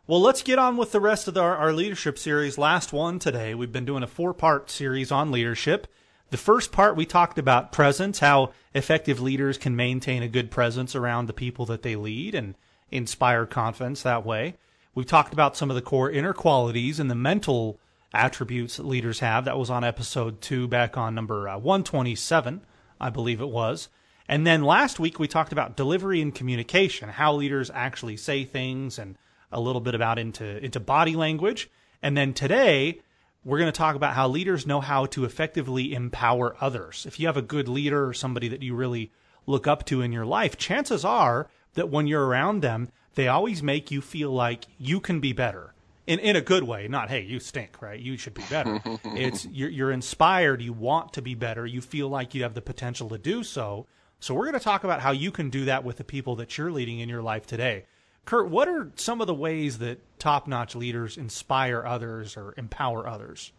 Well, 0.06 0.22
let's 0.22 0.42
get 0.42 0.58
on 0.58 0.78
with 0.78 0.94
the 0.94 1.02
rest 1.02 1.28
of 1.28 1.38
our, 1.38 1.74
leadership 1.74 2.18
series. 2.18 2.58
Last 2.58 2.94
one 2.94 3.20
today. 3.20 3.54
We've 3.54 3.72
been 3.72 3.84
doing 3.84 4.04
a 4.04 4.08
four 4.08 4.34
part 4.34 4.70
series 4.70 5.12
on 5.12 5.32
leadership. 5.32 5.88
The 6.30 6.38
first 6.38 6.72
part 6.72 6.96
we 6.96 7.06
talked 7.06 7.38
about 7.38 7.72
presence, 7.72 8.20
how 8.20 8.52
effective 8.74 9.20
leaders 9.20 9.58
can 9.58 9.76
maintain 9.76 10.24
a 10.24 10.30
good 10.30 10.50
presence 10.52 10.96
around 10.96 11.26
the 11.26 11.34
people 11.34 11.66
that 11.66 11.82
they 11.82 11.96
lead 11.96 12.36
and 12.36 12.56
inspire 12.92 13.46
confidence 13.46 14.02
that 14.04 14.26
way. 14.26 14.56
We've 14.96 15.06
talked 15.06 15.34
about 15.34 15.58
some 15.58 15.70
of 15.70 15.76
the 15.76 15.82
core 15.82 16.10
inner 16.10 16.34
qualities 16.34 17.00
and 17.00 17.12
the 17.12 17.16
mental 17.16 17.80
attributes 18.14 18.78
that 18.78 18.86
leaders 18.86 19.20
have. 19.20 19.46
That 19.46 19.58
was 19.58 19.70
on 19.70 19.84
episode 19.84 20.42
two, 20.42 20.68
back 20.68 20.98
on 20.98 21.16
number 21.16 21.50
uh, 21.50 21.58
127, 21.58 22.62
I 23.00 23.10
believe 23.10 23.42
it 23.42 23.50
was. 23.50 23.90
And 24.28 24.46
then 24.46 24.64
last 24.64 25.00
week 25.00 25.20
we 25.20 25.28
talked 25.28 25.52
about 25.52 25.78
delivery 25.78 26.22
and 26.22 26.36
communication, 26.36 27.10
how 27.10 27.34
leaders 27.34 27.72
actually 27.74 28.18
say 28.18 28.44
things, 28.44 29.00
and 29.00 29.18
a 29.52 29.62
little 29.62 29.82
bit 29.82 29.96
about 29.96 30.20
into 30.20 30.64
into 30.64 30.80
body 30.80 31.16
language. 31.16 31.70
And 32.02 32.16
then 32.18 32.34
today 32.34 33.02
we're 33.44 33.60
going 33.60 33.72
to 33.72 33.78
talk 33.78 33.96
about 33.96 34.14
how 34.14 34.28
leaders 34.28 34.68
know 34.68 34.82
how 34.82 35.06
to 35.06 35.24
effectively 35.24 35.94
empower 35.94 36.58
others. 36.60 37.06
If 37.08 37.20
you 37.20 37.28
have 37.28 37.38
a 37.38 37.42
good 37.42 37.70
leader 37.70 38.06
or 38.06 38.14
somebody 38.14 38.50
that 38.50 38.62
you 38.62 38.76
really 38.76 39.12
look 39.46 39.68
up 39.68 39.86
to 39.86 40.02
in 40.02 40.12
your 40.12 40.26
life, 40.26 40.58
chances 40.58 41.06
are 41.06 41.48
that 41.76 41.90
when 41.90 42.08
you're 42.08 42.26
around 42.26 42.62
them, 42.62 42.90
they 43.16 43.30
always 43.30 43.64
make 43.64 43.90
you 43.90 44.02
feel 44.02 44.32
like 44.32 44.66
you 44.78 45.00
can 45.00 45.22
be 45.22 45.32
better 45.32 45.74
in 46.06 46.20
in 46.20 46.36
a 46.36 46.42
good 46.42 46.64
way. 46.64 46.88
Not 46.88 47.10
hey, 47.10 47.22
you 47.22 47.40
stink, 47.40 47.82
right? 47.82 48.00
You 48.00 48.18
should 48.18 48.34
be 48.34 48.44
better. 48.50 48.82
it's 49.06 49.46
you're, 49.46 49.70
you're 49.70 49.92
inspired. 49.92 50.62
You 50.62 50.74
want 50.74 51.14
to 51.14 51.22
be 51.22 51.36
better. 51.36 51.66
You 51.66 51.82
feel 51.82 52.10
like 52.10 52.36
you 52.36 52.44
have 52.44 52.54
the 52.54 52.62
potential 52.62 53.08
to 53.10 53.18
do 53.18 53.44
so. 53.44 53.88
So 54.20 54.34
we're 54.34 54.46
going 54.46 54.60
to 54.60 54.64
talk 54.64 54.84
about 54.84 55.02
how 55.02 55.12
you 55.12 55.32
can 55.32 55.50
do 55.50 55.66
that 55.66 55.84
with 55.84 55.98
the 55.98 56.04
people 56.04 56.38
that 56.38 56.58
you're 56.58 56.72
leading 56.72 57.00
in 57.00 57.10
your 57.10 57.22
life 57.22 57.46
today. 57.46 57.86
Kurt, 58.26 58.50
what 58.50 58.68
are 58.68 58.92
some 58.96 59.22
of 59.22 59.28
the 59.28 59.34
ways 59.34 59.78
that 59.78 60.00
top-notch 60.20 60.76
leaders 60.76 61.18
inspire 61.18 61.86
others 61.86 62.36
or 62.36 62.54
empower 62.58 63.08
others? 63.08 63.52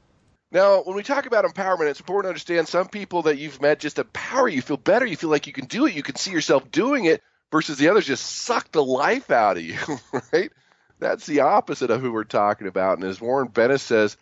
Now, 0.51 0.83
when 0.83 0.97
we 0.97 1.03
talk 1.03 1.27
about 1.27 1.45
empowerment, 1.45 1.89
it's 1.89 2.01
important 2.01 2.25
to 2.25 2.29
understand 2.29 2.69
some 2.69 2.89
people 2.89 3.23
that 3.23 3.39
you've 3.39 3.61
met 3.61 3.81
just 3.81 3.99
empower 3.99 4.49
you, 4.49 4.57
You 4.57 4.63
feel 4.63 4.77
better, 4.77 5.07
you 5.07 5.17
feel 5.17 5.31
like 5.31 5.47
you 5.47 5.53
can 5.53 5.67
do 5.67 5.87
it, 5.87 5.95
you 5.95 6.03
can 6.03 6.17
see 6.17 6.33
yourself 6.33 6.71
doing 6.71 7.05
it, 7.05 7.23
versus 7.51 7.79
the 7.79 7.89
others 7.89 8.07
just 8.07 8.25
suck 8.25 8.71
the 8.73 8.85
life 8.85 9.31
out 9.31 9.57
of 9.57 9.63
you, 9.63 9.79
right? 10.33 10.51
That's 10.99 11.27
the 11.27 11.41
opposite 11.41 11.91
of 11.91 12.01
who 12.01 12.13
we're 12.13 12.25
talking 12.25 12.67
about. 12.67 12.99
And 12.99 13.07
as 13.07 13.21
Warren 13.21 13.49
Bennis 13.49 13.81
says, 13.81 14.17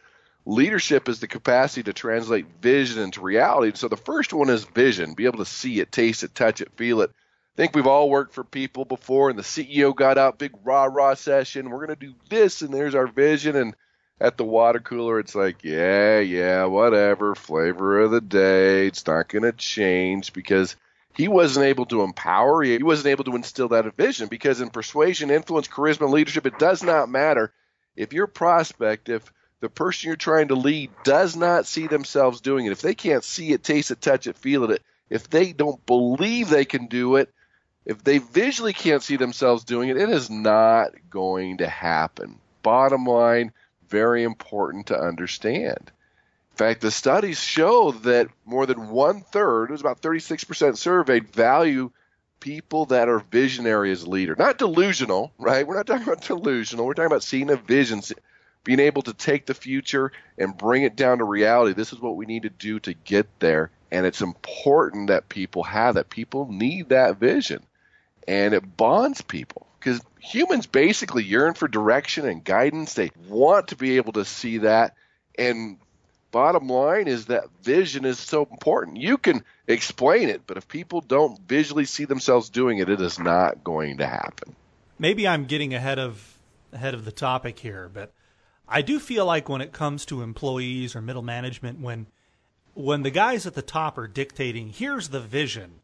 leadership 0.47 1.09
is 1.09 1.19
the 1.19 1.27
capacity 1.27 1.83
to 1.83 1.93
translate 1.93 2.47
vision 2.63 3.03
into 3.03 3.21
reality. 3.21 3.77
So 3.77 3.89
the 3.89 3.97
first 3.97 4.33
one 4.33 4.49
is 4.49 4.65
vision, 4.65 5.15
be 5.15 5.27
able 5.27 5.41
to 5.41 5.45
see 5.45 5.81
it, 5.81 5.93
taste 5.93 6.23
it, 6.23 6.35
touch 6.35 6.61
it, 6.61 6.73
feel 6.77 7.03
it. 7.03 7.11
I 7.11 7.57
think 7.57 7.75
we've 7.75 7.87
all 7.87 8.09
worked 8.09 8.35
for 8.35 8.45
people 8.45 8.85
before, 8.85 9.29
and 9.29 9.39
the 9.39 9.43
CEO 9.43 9.95
got 9.95 10.19
out, 10.19 10.39
big 10.39 10.53
rah 10.65 10.85
rah 10.85 11.15
session. 11.15 11.71
We're 11.71 11.87
going 11.87 11.99
to 11.99 12.07
do 12.07 12.15
this, 12.31 12.63
and 12.63 12.73
there's 12.73 12.95
our 12.95 13.07
vision. 13.07 13.57
And 13.57 13.75
at 14.21 14.37
the 14.37 14.45
water 14.45 14.79
cooler, 14.79 15.19
it's 15.19 15.35
like, 15.35 15.65
yeah, 15.65 16.21
yeah, 16.21 16.65
whatever, 16.67 17.35
flavor 17.35 18.01
of 18.01 18.11
the 18.11 18.21
day. 18.21 18.87
It's 18.87 19.07
not 19.07 19.29
going 19.29 19.43
to 19.43 19.53
change 19.53 20.33
because 20.33 20.77
he 21.15 21.29
wasn't 21.29 21.67
able 21.67 21.87
to 21.87 22.03
empower, 22.03 22.63
he 22.63 22.83
wasn't 22.83 23.09
able 23.09 23.25
to 23.25 23.37
instill 23.37 23.69
that 23.69 23.97
vision 23.97 24.29
because 24.29 24.61
in 24.61 24.69
persuasion, 24.69 25.31
influence, 25.31 25.67
charisma, 25.67 26.11
leadership, 26.11 26.45
it 26.45 26.59
does 26.59 26.83
not 26.83 27.09
matter 27.09 27.53
if 27.97 28.13
your 28.13 28.27
prospect, 28.27 29.09
if 29.09 29.33
the 29.61 29.69
person 29.69 30.09
you're 30.09 30.17
trying 30.17 30.49
to 30.49 30.55
lead 30.55 30.91
does 31.05 31.37
not 31.37 31.67
see 31.67 31.87
themselves 31.87 32.41
doing 32.41 32.67
it, 32.67 32.73
if 32.73 32.83
they 32.83 32.95
can't 32.95 33.25
see 33.25 33.53
it, 33.53 33.63
taste 33.63 33.91
it, 33.91 34.01
touch 34.01 34.27
it, 34.27 34.37
feel 34.37 34.71
it, 34.71 34.83
if 35.09 35.31
they 35.31 35.53
don't 35.53 35.85
believe 35.87 36.49
they 36.49 36.65
can 36.65 36.87
do 36.87 37.17
it, 37.17 37.33
if 37.85 38.03
they 38.03 38.19
visually 38.19 38.73
can't 38.73 39.03
see 39.03 39.17
themselves 39.17 39.65
doing 39.65 39.89
it, 39.89 39.97
it 39.97 40.09
is 40.09 40.29
not 40.29 40.91
going 41.09 41.59
to 41.59 41.69
happen. 41.69 42.39
Bottom 42.63 43.05
line, 43.05 43.53
very 43.89 44.25
important 44.25 44.89
to 44.89 44.99
understand. 44.99 45.93
In 46.53 46.57
fact, 46.57 46.81
the 46.81 46.91
studies 46.91 47.41
show 47.41 47.93
that 47.93 48.29
more 48.45 48.67
than 48.67 48.89
one 48.89 49.21
third, 49.21 49.67
it 49.67 49.73
was 49.73 49.81
about 49.81 50.01
36% 50.01 50.77
surveyed, 50.77 51.33
value 51.33 51.91
people 52.41 52.87
that 52.87 53.09
are 53.09 53.21
visionary 53.21 53.93
as 53.93 54.07
leader. 54.07 54.35
Not 54.37 54.59
delusional, 54.59 55.33
right? 55.39 55.67
We're 55.67 55.77
not 55.77 55.87
talking 55.87 56.07
about 56.07 56.23
delusional. 56.23 56.87
We're 56.87 56.95
talking 56.95 57.07
about 57.07 57.23
seeing 57.23 57.51
a 57.51 57.57
vision, 57.57 58.03
being 58.67 58.81
able 58.81 59.03
to 59.03 59.15
take 59.15 59.47
the 59.47 59.55
future 59.55 60.11
and 60.37 60.59
bring 60.59 60.83
it 60.83 60.97
down 60.97 61.19
to 61.19 61.25
reality. 61.25 61.73
This 61.73 61.93
is 61.93 62.01
what 62.01 62.17
we 62.17 62.27
need 62.27 62.43
to 62.43 62.51
do 62.51 62.81
to 62.81 62.93
get 62.93 63.29
there. 63.39 63.71
And 63.93 64.05
it's 64.05 64.21
important 64.21 65.07
that 65.07 65.29
people 65.29 65.63
have 65.63 65.95
that. 65.95 66.11
People 66.11 66.51
need 66.51 66.89
that 66.89 67.19
vision. 67.19 67.63
And 68.27 68.55
it 68.55 68.77
bonds 68.77 69.23
people 69.23 69.69
because 69.79 70.01
humans 70.19 70.67
basically 70.67 71.23
yearn 71.23 71.55
for 71.55 71.69
direction 71.69 72.27
and 72.27 72.43
guidance. 72.43 72.95
They 72.95 73.13
want 73.29 73.69
to 73.69 73.77
be 73.77 73.99
able 73.99 74.15
to 74.15 74.25
see 74.25 74.59
that. 74.59 74.97
And 75.39 75.79
bottom 76.33 76.67
line 76.67 77.07
is 77.07 77.27
that 77.27 77.45
vision 77.63 78.05
is 78.05 78.19
so 78.19 78.49
important. 78.51 78.97
You 78.97 79.17
can 79.17 79.45
explain 79.69 80.29
it, 80.29 80.43
but 80.45 80.57
if 80.57 80.67
people 80.67 81.03
don't 81.03 81.39
visually 81.39 81.85
see 81.85 82.05
themselves 82.05 82.49
doing 82.49 82.79
it, 82.79 82.89
it 82.89 83.01
is 83.01 83.21
not 83.21 83.63
going 83.63 83.99
to 83.99 84.09
happen. 84.09 84.57
Maybe 84.99 85.29
I'm 85.29 85.45
getting 85.45 85.73
ahead 85.73 86.01
of 86.01 86.37
ahead 86.73 86.95
of 86.95 87.05
the 87.05 87.13
topic 87.13 87.61
here, 87.61 87.89
but 87.95 88.13
I 88.69 88.83
do 88.83 88.99
feel 88.99 89.25
like 89.27 89.49
when 89.49 89.61
it 89.61 89.73
comes 89.73 90.05
to 90.07 90.23
employees 90.23 90.97
or 90.97 91.01
middle 91.01 91.23
management 91.23 91.81
when 91.81 92.07
when 92.75 93.03
the 93.03 93.11
guys 93.11 93.47
at 93.47 93.55
the 93.55 93.63
top 93.63 93.97
are 93.97 94.07
dictating, 94.07 94.69
here's 94.69 95.09
the 95.09 95.21
vision. 95.21 95.81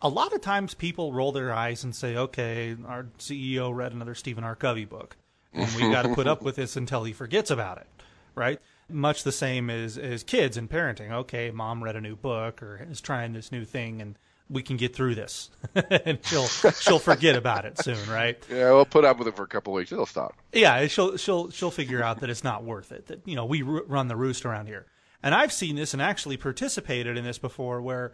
A 0.00 0.08
lot 0.08 0.32
of 0.32 0.40
times 0.40 0.74
people 0.74 1.12
roll 1.12 1.32
their 1.32 1.52
eyes 1.52 1.82
and 1.82 1.94
say, 1.94 2.16
"Okay, 2.16 2.76
our 2.86 3.06
CEO 3.18 3.74
read 3.74 3.92
another 3.92 4.14
Stephen 4.14 4.44
R. 4.44 4.54
Covey 4.54 4.84
book, 4.84 5.16
and 5.52 5.68
we've 5.74 5.90
got 5.90 6.02
to 6.02 6.14
put 6.14 6.28
up 6.28 6.42
with 6.42 6.56
this 6.56 6.76
until 6.76 7.04
he 7.04 7.12
forgets 7.12 7.50
about 7.50 7.78
it." 7.78 7.88
Right? 8.34 8.60
much 8.88 9.24
the 9.24 9.32
same 9.32 9.70
as 9.70 9.98
as 9.98 10.22
kids 10.22 10.56
and 10.56 10.70
parenting. 10.70 11.10
Okay, 11.10 11.50
mom 11.50 11.82
read 11.82 11.96
a 11.96 12.00
new 12.00 12.16
book 12.16 12.62
or 12.62 12.86
is 12.90 13.00
trying 13.00 13.32
this 13.32 13.52
new 13.52 13.64
thing, 13.64 14.00
and 14.00 14.18
we 14.48 14.62
can 14.62 14.76
get 14.76 14.94
through 14.94 15.14
this, 15.14 15.50
and 15.90 16.18
she'll 16.24 16.46
she'll 16.46 16.98
forget 16.98 17.36
about 17.36 17.64
it 17.64 17.78
soon, 17.78 18.08
right? 18.08 18.36
Yeah, 18.50 18.70
we'll 18.72 18.84
put 18.84 19.04
up 19.04 19.18
with 19.18 19.28
it 19.28 19.36
for 19.36 19.42
a 19.42 19.48
couple 19.48 19.72
of 19.72 19.78
weeks. 19.78 19.92
It'll 19.92 20.06
stop. 20.06 20.34
Yeah, 20.52 20.86
she'll 20.86 21.16
she'll 21.16 21.50
she'll 21.50 21.70
figure 21.70 22.02
out 22.02 22.20
that 22.20 22.30
it's 22.30 22.44
not 22.44 22.64
worth 22.64 22.92
it. 22.92 23.06
That 23.06 23.26
you 23.26 23.34
know 23.34 23.44
we 23.44 23.62
run 23.62 24.08
the 24.08 24.16
roost 24.16 24.46
around 24.46 24.66
here, 24.66 24.86
and 25.22 25.34
I've 25.34 25.52
seen 25.52 25.76
this 25.76 25.92
and 25.92 26.00
actually 26.00 26.36
participated 26.36 27.16
in 27.16 27.24
this 27.24 27.38
before, 27.38 27.82
where 27.82 28.12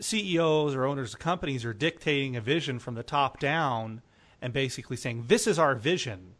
CEOs 0.00 0.74
or 0.74 0.84
owners 0.84 1.14
of 1.14 1.20
companies 1.20 1.64
are 1.64 1.74
dictating 1.74 2.36
a 2.36 2.40
vision 2.40 2.78
from 2.78 2.94
the 2.94 3.02
top 3.02 3.38
down 3.38 4.00
and 4.40 4.52
basically 4.52 4.96
saying, 4.96 5.24
"This 5.28 5.46
is 5.46 5.58
our 5.58 5.74
vision, 5.74 6.34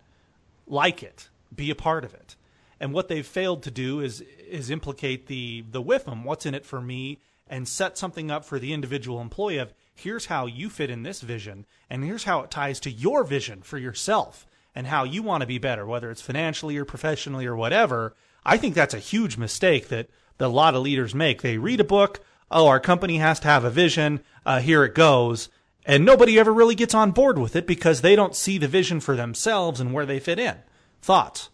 like 0.66 1.02
it, 1.02 1.28
be 1.54 1.70
a 1.70 1.74
part 1.74 2.04
of 2.04 2.14
it." 2.14 2.36
And 2.80 2.92
what 2.92 3.08
they've 3.08 3.26
failed 3.26 3.62
to 3.64 3.70
do 3.70 4.00
is 4.00 4.22
is 4.48 4.70
implicate 4.70 5.26
the 5.26 5.64
the 5.70 5.82
WIFM, 5.82 6.24
what's 6.24 6.46
in 6.46 6.54
it 6.54 6.64
for 6.64 6.80
me, 6.80 7.18
and 7.48 7.66
set 7.68 7.98
something 7.98 8.30
up 8.30 8.44
for 8.44 8.58
the 8.58 8.72
individual 8.72 9.20
employee 9.20 9.58
of 9.58 9.72
here's 9.94 10.26
how 10.26 10.46
you 10.46 10.70
fit 10.70 10.90
in 10.90 11.02
this 11.02 11.20
vision, 11.20 11.66
and 11.90 12.04
here's 12.04 12.24
how 12.24 12.40
it 12.40 12.50
ties 12.50 12.80
to 12.80 12.90
your 12.90 13.24
vision 13.24 13.62
for 13.62 13.78
yourself 13.78 14.46
and 14.74 14.86
how 14.86 15.04
you 15.04 15.22
want 15.22 15.40
to 15.40 15.46
be 15.46 15.58
better, 15.58 15.84
whether 15.84 16.10
it's 16.10 16.22
financially 16.22 16.76
or 16.76 16.84
professionally 16.84 17.46
or 17.46 17.56
whatever. 17.56 18.14
I 18.44 18.56
think 18.56 18.74
that's 18.74 18.94
a 18.94 19.00
huge 19.00 19.36
mistake 19.36 19.88
that, 19.88 20.08
that 20.38 20.46
a 20.46 20.48
lot 20.48 20.74
of 20.74 20.82
leaders 20.82 21.14
make. 21.14 21.42
They 21.42 21.58
read 21.58 21.80
a 21.80 21.84
book, 21.84 22.20
oh, 22.50 22.68
our 22.68 22.80
company 22.80 23.18
has 23.18 23.40
to 23.40 23.48
have 23.48 23.64
a 23.64 23.70
vision, 23.70 24.20
uh, 24.46 24.60
here 24.60 24.84
it 24.84 24.94
goes. 24.94 25.48
And 25.84 26.04
nobody 26.04 26.38
ever 26.38 26.52
really 26.52 26.74
gets 26.74 26.94
on 26.94 27.12
board 27.12 27.38
with 27.38 27.56
it 27.56 27.66
because 27.66 28.02
they 28.02 28.14
don't 28.14 28.36
see 28.36 28.58
the 28.58 28.68
vision 28.68 29.00
for 29.00 29.16
themselves 29.16 29.80
and 29.80 29.92
where 29.92 30.06
they 30.06 30.20
fit 30.20 30.38
in. 30.38 30.56
Thoughts? 31.00 31.48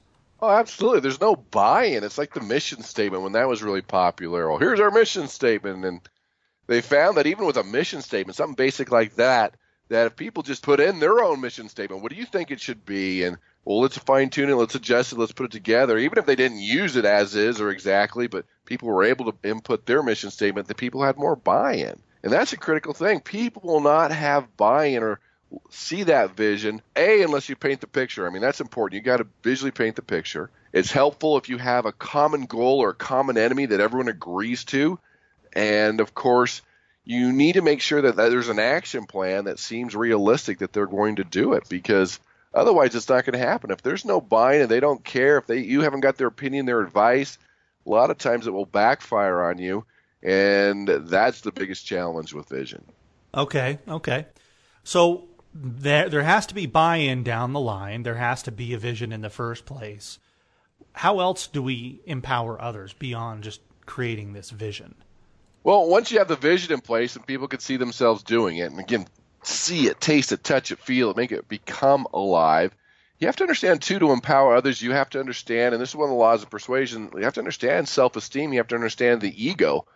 Oh, 0.45 0.51
absolutely. 0.51 1.01
There's 1.01 1.23
no 1.23 1.37
buy-in. 1.37 2.05
It's 2.05 2.19
like 2.19 2.35
the 2.35 2.43
mission 2.43 2.83
statement 2.83 3.23
when 3.23 3.33
that 3.33 3.49
was 3.49 3.63
really 3.63 3.81
popular. 3.81 4.47
Well, 4.47 4.59
here's 4.59 4.79
our 4.79 4.91
mission 4.91 5.27
statement, 5.29 5.87
and 5.87 6.03
they 6.67 6.83
found 6.83 7.17
that 7.17 7.27
even 7.27 7.47
with 7.47 7.57
a 7.57 7.65
mission 7.65 8.03
statement, 8.03 8.37
something 8.37 8.55
basic 8.55 8.93
like 8.93 9.15
that, 9.15 9.55
that 9.89 10.07
if 10.07 10.17
people 10.17 10.43
just 10.43 10.63
put 10.63 10.81
in 10.81 11.01
their 11.01 11.21
own 11.21 11.41
mission 11.41 11.71
statement, 11.71 12.03
what 12.03 12.13
do 12.13 12.19
you 12.19 12.27
think 12.27 12.51
it 12.51 12.61
should 12.61 12.85
be? 12.85 13.25
And 13.25 13.39
well, 13.65 13.81
let's 13.81 13.97
fine 13.97 14.29
tune 14.29 14.51
it, 14.51 14.57
let's 14.57 14.75
adjust 14.75 15.15
it, 15.15 15.19
let's 15.19 15.33
put 15.33 15.47
it 15.47 15.53
together. 15.53 15.97
Even 15.97 16.19
if 16.19 16.27
they 16.27 16.37
didn't 16.37 16.59
use 16.59 16.97
it 16.97 17.07
as 17.07 17.35
is 17.35 17.59
or 17.59 17.71
exactly, 17.71 18.27
but 18.27 18.45
people 18.67 18.89
were 18.89 19.05
able 19.05 19.33
to 19.33 19.49
input 19.49 19.87
their 19.87 20.03
mission 20.03 20.31
statement, 20.31 20.69
the 20.69 20.75
people 20.75 21.03
had 21.03 21.17
more 21.17 21.37
buy-in. 21.37 21.99
And 22.23 22.31
that's 22.31 22.53
a 22.53 22.59
critical 22.59 22.93
thing. 22.93 23.21
People 23.21 23.63
will 23.65 23.81
not 23.81 24.13
have 24.13 24.55
buy-in 24.59 25.03
or 25.03 25.21
see 25.71 26.05
that 26.05 26.37
vision. 26.37 26.83
A, 26.97 27.23
unless 27.23 27.49
you 27.49 27.57
paint 27.57 27.81
the 27.81 27.87
picture. 27.87 28.27
I 28.27 28.31
mean, 28.31 28.43
that's 28.43 28.61
important. 28.61 28.97
You 28.97 29.03
got 29.03 29.19
to 29.19 29.27
visually 29.43 29.71
paint 29.71 29.97
the 29.97 30.03
picture. 30.03 30.51
It's 30.73 30.91
helpful 30.91 31.37
if 31.37 31.49
you 31.49 31.59
have 31.59 31.87
a 31.87 31.93
common 31.93 32.47
goal 32.47 32.81
or 32.81 32.91
a 32.91 32.95
common 32.95 33.39
enemy 33.39 33.67
that 33.67 33.81
everyone 33.81 34.09
agrees 34.09 34.65
to. 34.67 34.99
And 35.53 36.01
of 36.01 36.15
course, 36.15 36.63
you 37.05 37.33
need 37.33 37.55
to 37.55 37.63
make 37.63 37.81
sure 37.81 38.03
that, 38.03 38.17
that 38.17 38.31
there's 38.31 38.49
an 38.49 38.59
action 38.59 39.07
plan 39.07 39.45
that 39.45 39.59
seems 39.59 39.95
realistic 39.95 40.59
that 40.59 40.73
they're 40.73 40.87
going 40.87 41.17
to 41.17 41.25
do 41.25 41.53
it 41.53 41.69
because 41.69 42.19
otherwise 42.53 42.95
it's 42.95 43.09
not 43.09 43.25
going 43.25 43.39
to 43.39 43.47
happen. 43.47 43.71
If 43.71 43.83
there's 43.83 44.05
no 44.05 44.21
buy-in 44.21 44.63
and 44.63 44.71
they 44.71 44.81
don't 44.81 45.05
care, 45.05 45.39
if 45.39 45.47
they 45.47 45.59
you 45.59 45.83
haven't 45.83 46.01
got 46.01 46.17
their 46.17 46.29
opinion, 46.29 46.67
their 46.67 46.81
advice, 46.81 47.39
a 47.87 47.91
lot 47.91 48.11
of 48.11 48.19
times 48.19 48.47
it 48.47 48.53
will 48.53 48.67
backfire 48.67 49.43
on 49.43 49.59
you. 49.59 49.85
And 50.23 50.89
that's 50.89 51.43
the 51.43 51.53
biggest 51.53 51.85
challenge 51.85 52.33
with 52.33 52.49
vision. 52.49 52.85
Okay, 53.35 53.79
okay. 53.87 54.27
So 54.83 55.29
there 55.55 56.09
there 56.09 56.23
has 56.23 56.47
to 56.47 56.55
be 56.55 56.67
buy-in 56.67 57.23
down 57.23 57.53
the 57.53 57.61
line. 57.61 58.03
There 58.03 58.17
has 58.17 58.43
to 58.45 58.53
be 58.53 58.75
a 58.75 58.79
vision 58.79 59.13
in 59.13 59.21
the 59.21 59.31
first 59.31 59.65
place. 59.65 60.19
How 60.93 61.21
else 61.21 61.47
do 61.47 61.63
we 61.63 62.01
empower 62.07 62.61
others 62.61 62.93
beyond 62.93 63.45
just 63.45 63.61
creating 63.87 64.33
this 64.33 64.51
vision? 64.51 64.97
Well, 65.63 65.89
once 65.89 66.11
you 66.11 66.19
have 66.19 66.29
the 66.29 66.37
vision 66.37 66.73
in 66.73 66.81
place 66.81 67.17
and 67.17 67.27
people 67.27 67.49
can 67.49 67.61
see 67.61 67.77
themselves 67.77 68.23
doing 68.23 68.59
it, 68.59 68.71
and 68.71 68.79
again, 68.79 69.07
see 69.43 69.87
it, 69.87 70.01
taste 70.01 70.33
it, 70.33 70.45
touch 70.45 70.71
it, 70.71 70.79
feel 70.79 71.11
it, 71.11 71.17
make 71.17 71.33
it 71.33 71.49
become 71.49 72.07
alive, 72.13 72.75
you 73.19 73.27
have 73.29 73.37
to 73.37 73.45
understand 73.45 73.81
too 73.81 73.99
to 73.99 74.13
empower 74.13 74.55
others. 74.55 74.83
You 74.83 74.93
have 74.93 75.09
to 75.11 75.21
understand, 75.21 75.75
and 75.75 75.81
this 75.81 75.91
is 75.91 75.97
one 75.97 76.11
of 76.11 76.11
the 76.11 76.17
laws 76.17 76.43
of 76.43 76.51
persuasion. 76.51 77.11
You 77.15 77.23
have 77.23 77.35
to 77.35 77.41
understand 77.41 77.89
self-esteem. 77.89 78.53
You 78.53 78.59
have 78.59 78.69
to 78.69 78.75
understand 78.75 79.21
the 79.21 79.45
ego. 79.45 79.87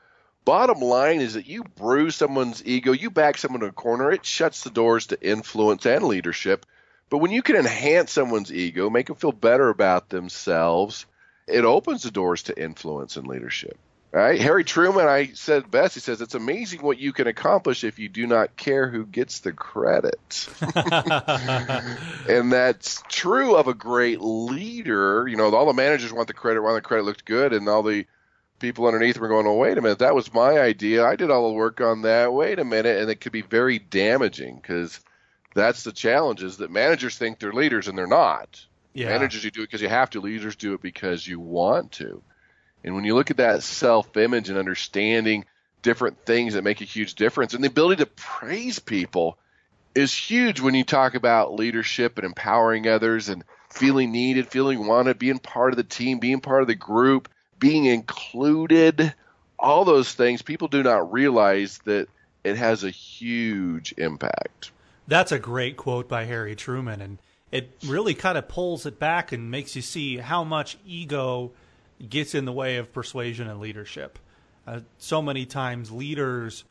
Bottom 0.48 0.80
line 0.80 1.20
is 1.20 1.34
that 1.34 1.46
you 1.46 1.62
bruise 1.62 2.16
someone's 2.16 2.64
ego, 2.64 2.92
you 2.92 3.10
back 3.10 3.36
someone 3.36 3.60
to 3.60 3.66
a 3.66 3.70
corner, 3.70 4.10
it 4.10 4.24
shuts 4.24 4.64
the 4.64 4.70
doors 4.70 5.08
to 5.08 5.20
influence 5.20 5.84
and 5.84 6.02
leadership. 6.02 6.64
But 7.10 7.18
when 7.18 7.32
you 7.32 7.42
can 7.42 7.56
enhance 7.56 8.12
someone's 8.12 8.50
ego, 8.50 8.88
make 8.88 9.08
them 9.08 9.16
feel 9.16 9.30
better 9.30 9.68
about 9.68 10.08
themselves, 10.08 11.04
it 11.46 11.66
opens 11.66 12.04
the 12.04 12.10
doors 12.10 12.44
to 12.44 12.58
influence 12.58 13.18
and 13.18 13.26
leadership. 13.26 13.76
Right? 14.10 14.40
Harry 14.40 14.64
Truman, 14.64 15.06
I 15.06 15.32
said 15.34 15.70
best. 15.70 15.92
He 15.92 16.00
says 16.00 16.22
it's 16.22 16.34
amazing 16.34 16.80
what 16.80 16.98
you 16.98 17.12
can 17.12 17.26
accomplish 17.26 17.84
if 17.84 17.98
you 17.98 18.08
do 18.08 18.26
not 18.26 18.56
care 18.56 18.88
who 18.88 19.04
gets 19.04 19.40
the 19.40 19.52
credit. 19.52 20.48
and 22.26 22.50
that's 22.50 23.02
true 23.10 23.54
of 23.54 23.68
a 23.68 23.74
great 23.74 24.22
leader. 24.22 25.28
You 25.28 25.36
know, 25.36 25.54
all 25.54 25.66
the 25.66 25.74
managers 25.74 26.10
want 26.10 26.26
the 26.26 26.32
credit, 26.32 26.62
want 26.62 26.76
the 26.76 26.88
credit 26.88 27.04
looked 27.04 27.26
good, 27.26 27.52
and 27.52 27.68
all 27.68 27.82
the 27.82 28.06
people 28.58 28.86
underneath 28.86 29.18
were 29.18 29.28
going, 29.28 29.46
"Oh, 29.46 29.54
wait 29.54 29.78
a 29.78 29.82
minute, 29.82 30.00
that 30.00 30.14
was 30.14 30.32
my 30.32 30.58
idea. 30.58 31.06
I 31.06 31.16
did 31.16 31.30
all 31.30 31.48
the 31.48 31.54
work 31.54 31.80
on 31.80 32.02
that. 32.02 32.32
Wait 32.32 32.58
a 32.58 32.64
minute," 32.64 33.00
and 33.00 33.10
it 33.10 33.20
could 33.20 33.32
be 33.32 33.42
very 33.42 33.78
damaging 33.78 34.56
because 34.56 35.00
that's 35.54 35.84
the 35.84 35.92
challenge: 35.92 36.42
is 36.42 36.58
that 36.58 36.70
managers 36.70 37.16
think 37.16 37.38
they're 37.38 37.52
leaders 37.52 37.88
and 37.88 37.96
they're 37.96 38.06
not. 38.06 38.64
Yeah. 38.94 39.10
Managers, 39.10 39.44
you 39.44 39.50
do 39.50 39.62
it 39.62 39.66
because 39.66 39.82
you 39.82 39.88
have 39.88 40.10
to. 40.10 40.20
Leaders 40.20 40.56
do 40.56 40.74
it 40.74 40.82
because 40.82 41.26
you 41.26 41.38
want 41.38 41.92
to. 41.92 42.22
And 42.82 42.94
when 42.94 43.04
you 43.04 43.14
look 43.14 43.30
at 43.30 43.36
that 43.36 43.62
self 43.62 44.16
image 44.16 44.48
and 44.48 44.58
understanding 44.58 45.44
different 45.82 46.24
things 46.24 46.54
that 46.54 46.64
make 46.64 46.80
a 46.80 46.84
huge 46.84 47.14
difference, 47.14 47.54
and 47.54 47.62
the 47.62 47.68
ability 47.68 48.02
to 48.02 48.10
praise 48.10 48.78
people 48.78 49.38
is 49.94 50.14
huge 50.14 50.60
when 50.60 50.74
you 50.74 50.84
talk 50.84 51.14
about 51.14 51.54
leadership 51.54 52.18
and 52.18 52.24
empowering 52.24 52.88
others 52.88 53.28
and 53.28 53.44
feeling 53.70 54.12
needed, 54.12 54.48
feeling 54.48 54.86
wanted, 54.86 55.18
being 55.18 55.38
part 55.38 55.72
of 55.72 55.76
the 55.76 55.84
team, 55.84 56.18
being 56.18 56.40
part 56.40 56.62
of 56.62 56.68
the 56.68 56.74
group, 56.74 57.28
being 57.58 57.86
included. 57.86 59.14
All 59.58 59.84
those 59.84 60.12
things, 60.14 60.42
people 60.42 60.68
do 60.68 60.82
not 60.82 61.12
realize 61.12 61.78
that 61.84 62.08
it 62.44 62.56
has 62.56 62.84
a 62.84 62.90
huge 62.90 63.92
impact. 63.98 64.70
That's 65.06 65.32
a 65.32 65.38
great 65.38 65.76
quote 65.76 66.08
by 66.08 66.24
Harry 66.24 66.54
Truman. 66.54 67.00
And 67.00 67.18
it 67.50 67.70
really 67.84 68.14
kind 68.14 68.38
of 68.38 68.48
pulls 68.48 68.86
it 68.86 68.98
back 68.98 69.32
and 69.32 69.50
makes 69.50 69.74
you 69.74 69.82
see 69.82 70.18
how 70.18 70.44
much 70.44 70.78
ego 70.86 71.52
gets 72.08 72.34
in 72.34 72.44
the 72.44 72.52
way 72.52 72.76
of 72.76 72.92
persuasion 72.92 73.48
and 73.48 73.58
leadership. 73.58 74.18
Uh, 74.66 74.80
so 74.98 75.22
many 75.22 75.46
times 75.46 75.90
leaders 75.90 76.64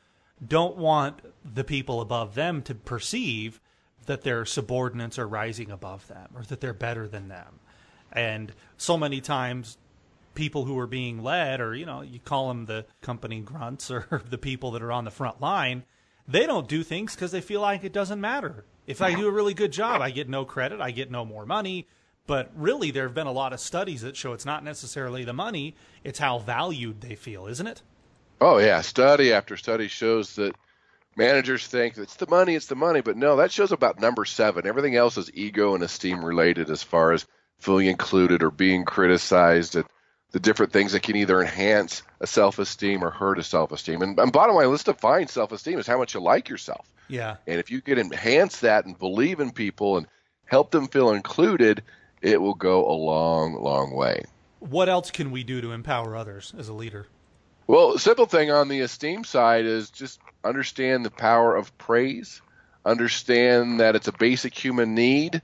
don't 0.45 0.77
want 0.77 1.19
the 1.43 1.63
people 1.63 1.99
above 1.99 2.35
them 2.35 2.61
to 2.61 2.75
perceive 2.75 3.59
that 4.05 4.21
their 4.21 4.45
subordinates 4.45 5.19
are 5.19 5.27
rising 5.27 5.71
above 5.71 6.07
them 6.07 6.29
or 6.35 6.43
that 6.43 6.61
they're 6.61 6.73
better 6.73 7.07
than 7.07 7.27
them. 7.27 7.59
And 8.11 8.53
so 8.77 8.97
many 8.97 9.19
times 9.19 9.77
people 10.37 10.63
who 10.63 10.79
are 10.79 10.87
being 10.87 11.21
led 11.21 11.59
or 11.59 11.75
you 11.75 11.85
know 11.85 12.01
you 12.01 12.19
call 12.19 12.47
them 12.47 12.65
the 12.65 12.85
company 13.01 13.41
grunts 13.41 13.91
or 13.91 14.23
the 14.29 14.37
people 14.37 14.71
that 14.71 14.81
are 14.81 14.91
on 14.91 15.03
the 15.03 15.11
front 15.11 15.41
line 15.41 15.83
they 16.27 16.45
don't 16.45 16.69
do 16.69 16.83
things 16.83 17.15
because 17.15 17.31
they 17.31 17.41
feel 17.41 17.59
like 17.59 17.83
it 17.83 17.91
doesn't 17.91 18.21
matter 18.21 18.63
if 18.85 19.01
i 19.01 19.13
do 19.13 19.27
a 19.27 19.31
really 19.31 19.53
good 19.53 19.71
job 19.71 20.01
i 20.01 20.09
get 20.11 20.29
no 20.29 20.45
credit 20.45 20.79
i 20.79 20.91
get 20.91 21.11
no 21.11 21.25
more 21.25 21.45
money 21.45 21.87
but 22.27 22.51
really, 22.55 22.91
there 22.91 23.03
have 23.03 23.13
been 23.13 23.25
a 23.25 23.31
lot 23.31 23.53
of 23.53 23.61
studies 23.61 24.01
that 24.01 24.17
show 24.17 24.33
it's 24.33 24.45
not 24.45 24.63
necessarily 24.63 25.23
the 25.23 25.33
money, 25.33 25.75
it's 26.03 26.19
how 26.19 26.39
valued 26.39 26.99
they 26.99 27.15
feel, 27.15 27.47
isn't 27.47 27.65
it? 27.65 27.81
Oh, 28.41 28.57
yeah. 28.57 28.81
Study 28.81 29.31
after 29.31 29.55
study 29.55 29.87
shows 29.87 30.35
that 30.35 30.53
managers 31.15 31.65
think 31.65 31.97
it's 31.97 32.17
the 32.17 32.27
money, 32.27 32.53
it's 32.53 32.67
the 32.67 32.75
money. 32.75 32.99
But 32.99 33.15
no, 33.15 33.37
that 33.37 33.51
shows 33.51 33.71
about 33.71 34.01
number 34.01 34.25
seven. 34.25 34.67
Everything 34.67 34.97
else 34.97 35.17
is 35.17 35.31
ego 35.33 35.73
and 35.73 35.83
esteem 35.83 36.23
related 36.23 36.69
as 36.69 36.83
far 36.83 37.13
as 37.13 37.25
feeling 37.59 37.87
included 37.87 38.43
or 38.43 38.51
being 38.51 38.83
criticized 38.83 39.77
and 39.77 39.85
the 40.31 40.39
different 40.39 40.73
things 40.73 40.91
that 40.91 41.03
can 41.03 41.15
either 41.15 41.41
enhance 41.41 42.03
a 42.19 42.27
self 42.27 42.59
esteem 42.59 43.03
or 43.03 43.09
hurt 43.09 43.39
a 43.39 43.43
self 43.43 43.71
esteem. 43.71 44.01
And, 44.01 44.19
and 44.19 44.31
bottom 44.31 44.55
line, 44.55 44.69
let's 44.69 44.83
define 44.83 45.27
self 45.27 45.51
esteem 45.51 45.79
as 45.79 45.87
how 45.87 45.97
much 45.97 46.13
you 46.13 46.19
like 46.19 46.49
yourself. 46.49 46.85
Yeah. 47.07 47.37
And 47.45 47.59
if 47.59 47.71
you 47.71 47.81
can 47.81 47.97
enhance 47.97 48.59
that 48.61 48.85
and 48.85 48.97
believe 48.97 49.39
in 49.39 49.51
people 49.51 49.97
and 49.97 50.07
help 50.45 50.71
them 50.71 50.87
feel 50.87 51.11
included, 51.11 51.83
it 52.21 52.41
will 52.41 52.55
go 52.55 52.89
a 52.89 52.93
long, 52.93 53.55
long 53.55 53.93
way. 53.93 54.25
What 54.59 54.89
else 54.89 55.11
can 55.11 55.31
we 55.31 55.43
do 55.43 55.61
to 55.61 55.71
empower 55.71 56.15
others 56.15 56.53
as 56.57 56.67
a 56.67 56.73
leader? 56.73 57.07
Well, 57.67 57.97
simple 57.97 58.25
thing 58.25 58.49
on 58.49 58.69
the 58.69 58.81
esteem 58.81 59.23
side 59.23 59.65
is 59.65 59.89
just 59.89 60.19
understand 60.43 61.05
the 61.05 61.11
power 61.11 61.55
of 61.55 61.77
praise, 61.77 62.41
understand 62.85 63.81
that 63.81 63.95
it's 63.95 64.07
a 64.07 64.13
basic 64.13 64.57
human 64.57 64.95
need, 64.95 65.41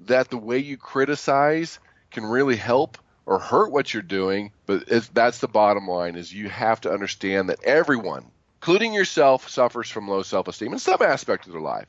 that 0.00 0.30
the 0.30 0.36
way 0.36 0.58
you 0.58 0.76
criticize 0.76 1.78
can 2.10 2.24
really 2.24 2.56
help 2.56 2.98
or 3.26 3.38
hurt 3.38 3.70
what 3.70 3.92
you're 3.92 4.02
doing, 4.02 4.52
but 4.66 4.86
that's 5.12 5.38
the 5.38 5.48
bottom 5.48 5.86
line 5.86 6.16
is 6.16 6.32
you 6.32 6.48
have 6.48 6.80
to 6.82 6.92
understand 6.92 7.48
that 7.48 7.62
everyone, 7.64 8.24
including 8.56 8.92
yourself, 8.94 9.48
suffers 9.48 9.90
from 9.90 10.08
low 10.08 10.22
self-esteem 10.22 10.72
in 10.72 10.78
some 10.78 11.02
aspect 11.02 11.46
of 11.46 11.52
their 11.52 11.60
life. 11.60 11.86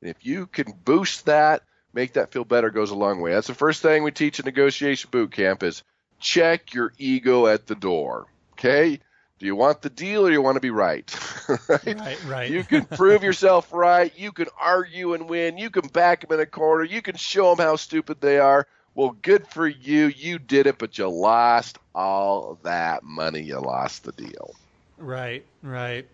And 0.00 0.10
if 0.10 0.24
you 0.24 0.46
can 0.46 0.72
boost 0.84 1.26
that 1.26 1.62
make 1.92 2.14
that 2.14 2.30
feel 2.30 2.44
better 2.44 2.70
goes 2.70 2.90
a 2.90 2.96
long 2.96 3.20
way. 3.20 3.32
That's 3.32 3.46
the 3.46 3.54
first 3.54 3.82
thing 3.82 4.02
we 4.02 4.10
teach 4.10 4.38
in 4.38 4.44
negotiation 4.44 5.10
boot 5.10 5.32
camp 5.32 5.62
is 5.62 5.82
check 6.20 6.74
your 6.74 6.92
ego 6.98 7.46
at 7.46 7.66
the 7.66 7.74
door. 7.74 8.26
Okay? 8.52 9.00
Do 9.38 9.46
you 9.46 9.54
want 9.54 9.82
the 9.82 9.90
deal 9.90 10.26
or 10.26 10.30
you 10.30 10.42
want 10.42 10.56
to 10.56 10.60
be 10.60 10.70
right? 10.70 11.08
right? 11.68 11.98
Right, 11.98 12.24
right. 12.24 12.50
You 12.50 12.64
can 12.64 12.84
prove 12.84 13.22
yourself 13.22 13.72
right. 13.72 14.12
You 14.16 14.32
can 14.32 14.48
argue 14.60 15.14
and 15.14 15.28
win. 15.28 15.58
You 15.58 15.70
can 15.70 15.86
back 15.88 16.22
them 16.22 16.32
in 16.36 16.40
a 16.40 16.46
corner. 16.46 16.84
You 16.84 17.02
can 17.02 17.16
show 17.16 17.54
them 17.54 17.64
how 17.64 17.76
stupid 17.76 18.20
they 18.20 18.38
are. 18.38 18.66
Well, 18.98 19.16
good 19.22 19.46
for 19.46 19.68
you. 19.68 20.06
You 20.06 20.40
did 20.40 20.66
it, 20.66 20.76
but 20.76 20.98
you 20.98 21.06
lost 21.06 21.78
all 21.94 22.58
that 22.64 23.04
money. 23.04 23.40
You 23.42 23.60
lost 23.60 24.02
the 24.02 24.10
deal. 24.10 24.56
Right, 24.96 25.46
right. 25.62 26.04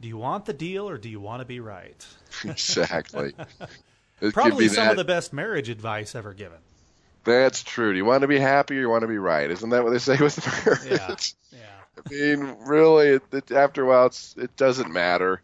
Do 0.00 0.06
you 0.06 0.18
want 0.18 0.44
the 0.44 0.52
deal 0.52 0.88
or 0.88 0.98
do 0.98 1.08
you 1.08 1.18
want 1.18 1.40
to 1.40 1.44
be 1.44 1.58
right? 1.58 2.06
exactly. 2.44 3.32
It 4.20 4.32
Probably 4.32 4.68
some 4.68 4.84
that. 4.84 4.90
of 4.92 4.98
the 4.98 5.04
best 5.04 5.32
marriage 5.32 5.68
advice 5.68 6.14
ever 6.14 6.32
given. 6.32 6.58
That's 7.24 7.64
true. 7.64 7.90
Do 7.90 7.96
you 7.96 8.04
want 8.04 8.22
to 8.22 8.28
be 8.28 8.38
happy 8.38 8.78
or 8.78 8.82
you 8.82 8.88
want 8.88 9.02
to 9.02 9.08
be 9.08 9.18
right? 9.18 9.50
Isn't 9.50 9.70
that 9.70 9.82
what 9.82 9.90
they 9.90 9.98
say 9.98 10.16
with 10.16 10.64
marriage? 10.64 11.34
Yeah. 11.50 11.58
yeah. 11.58 12.04
I 12.06 12.08
mean, 12.08 12.56
really, 12.60 13.08
it, 13.08 13.22
it, 13.32 13.50
after 13.50 13.82
a 13.82 13.88
while, 13.88 14.12
it 14.36 14.56
doesn't 14.56 14.92
matter, 14.92 15.42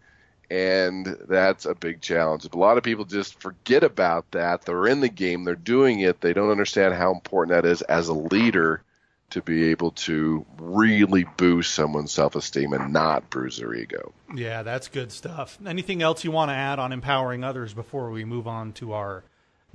and 0.51 1.07
that's 1.29 1.67
a 1.67 1.75
big 1.75 2.01
challenge. 2.01 2.47
A 2.53 2.57
lot 2.57 2.79
of 2.79 2.85
people 2.85 3.05
just 3.05 3.41
forget 3.41 3.83
about 3.83 4.31
that. 4.31 4.63
They're 4.63 4.87
in 4.87 5.01
the 5.01 5.09
game, 5.09 5.45
they're 5.45 5.55
doing 5.55 6.01
it. 6.01 6.21
They 6.21 6.33
don't 6.33 6.51
understand 6.51 6.95
how 6.95 7.13
important 7.13 7.51
that 7.51 7.69
is 7.69 7.83
as 7.83 8.09
a 8.09 8.15
leader 8.15 8.83
to 9.31 9.43
be 9.43 9.69
able 9.69 9.91
to 9.91 10.47
really 10.59 11.25
boost 11.37 11.75
someone's 11.75 12.13
self 12.13 12.35
esteem 12.35 12.73
and 12.73 12.93
not 12.93 13.29
bruise 13.29 13.59
their 13.59 13.75
ego. 13.75 14.13
Yeah, 14.35 14.63
that's 14.63 14.89
good 14.89 15.13
stuff. 15.13 15.59
Anything 15.67 16.01
else 16.03 16.25
you 16.25 16.31
want 16.31 16.51
to 16.51 16.55
add 16.55 16.79
on 16.79 16.93
empowering 16.93 17.45
others 17.45 17.75
before 17.75 18.11
we 18.11 18.25
move 18.25 18.47
on 18.47 18.73
to 18.75 18.95
our 18.95 19.25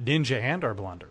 ninja 0.04 0.42
and 0.42 0.64
our 0.64 0.74
blunder? 0.74 1.10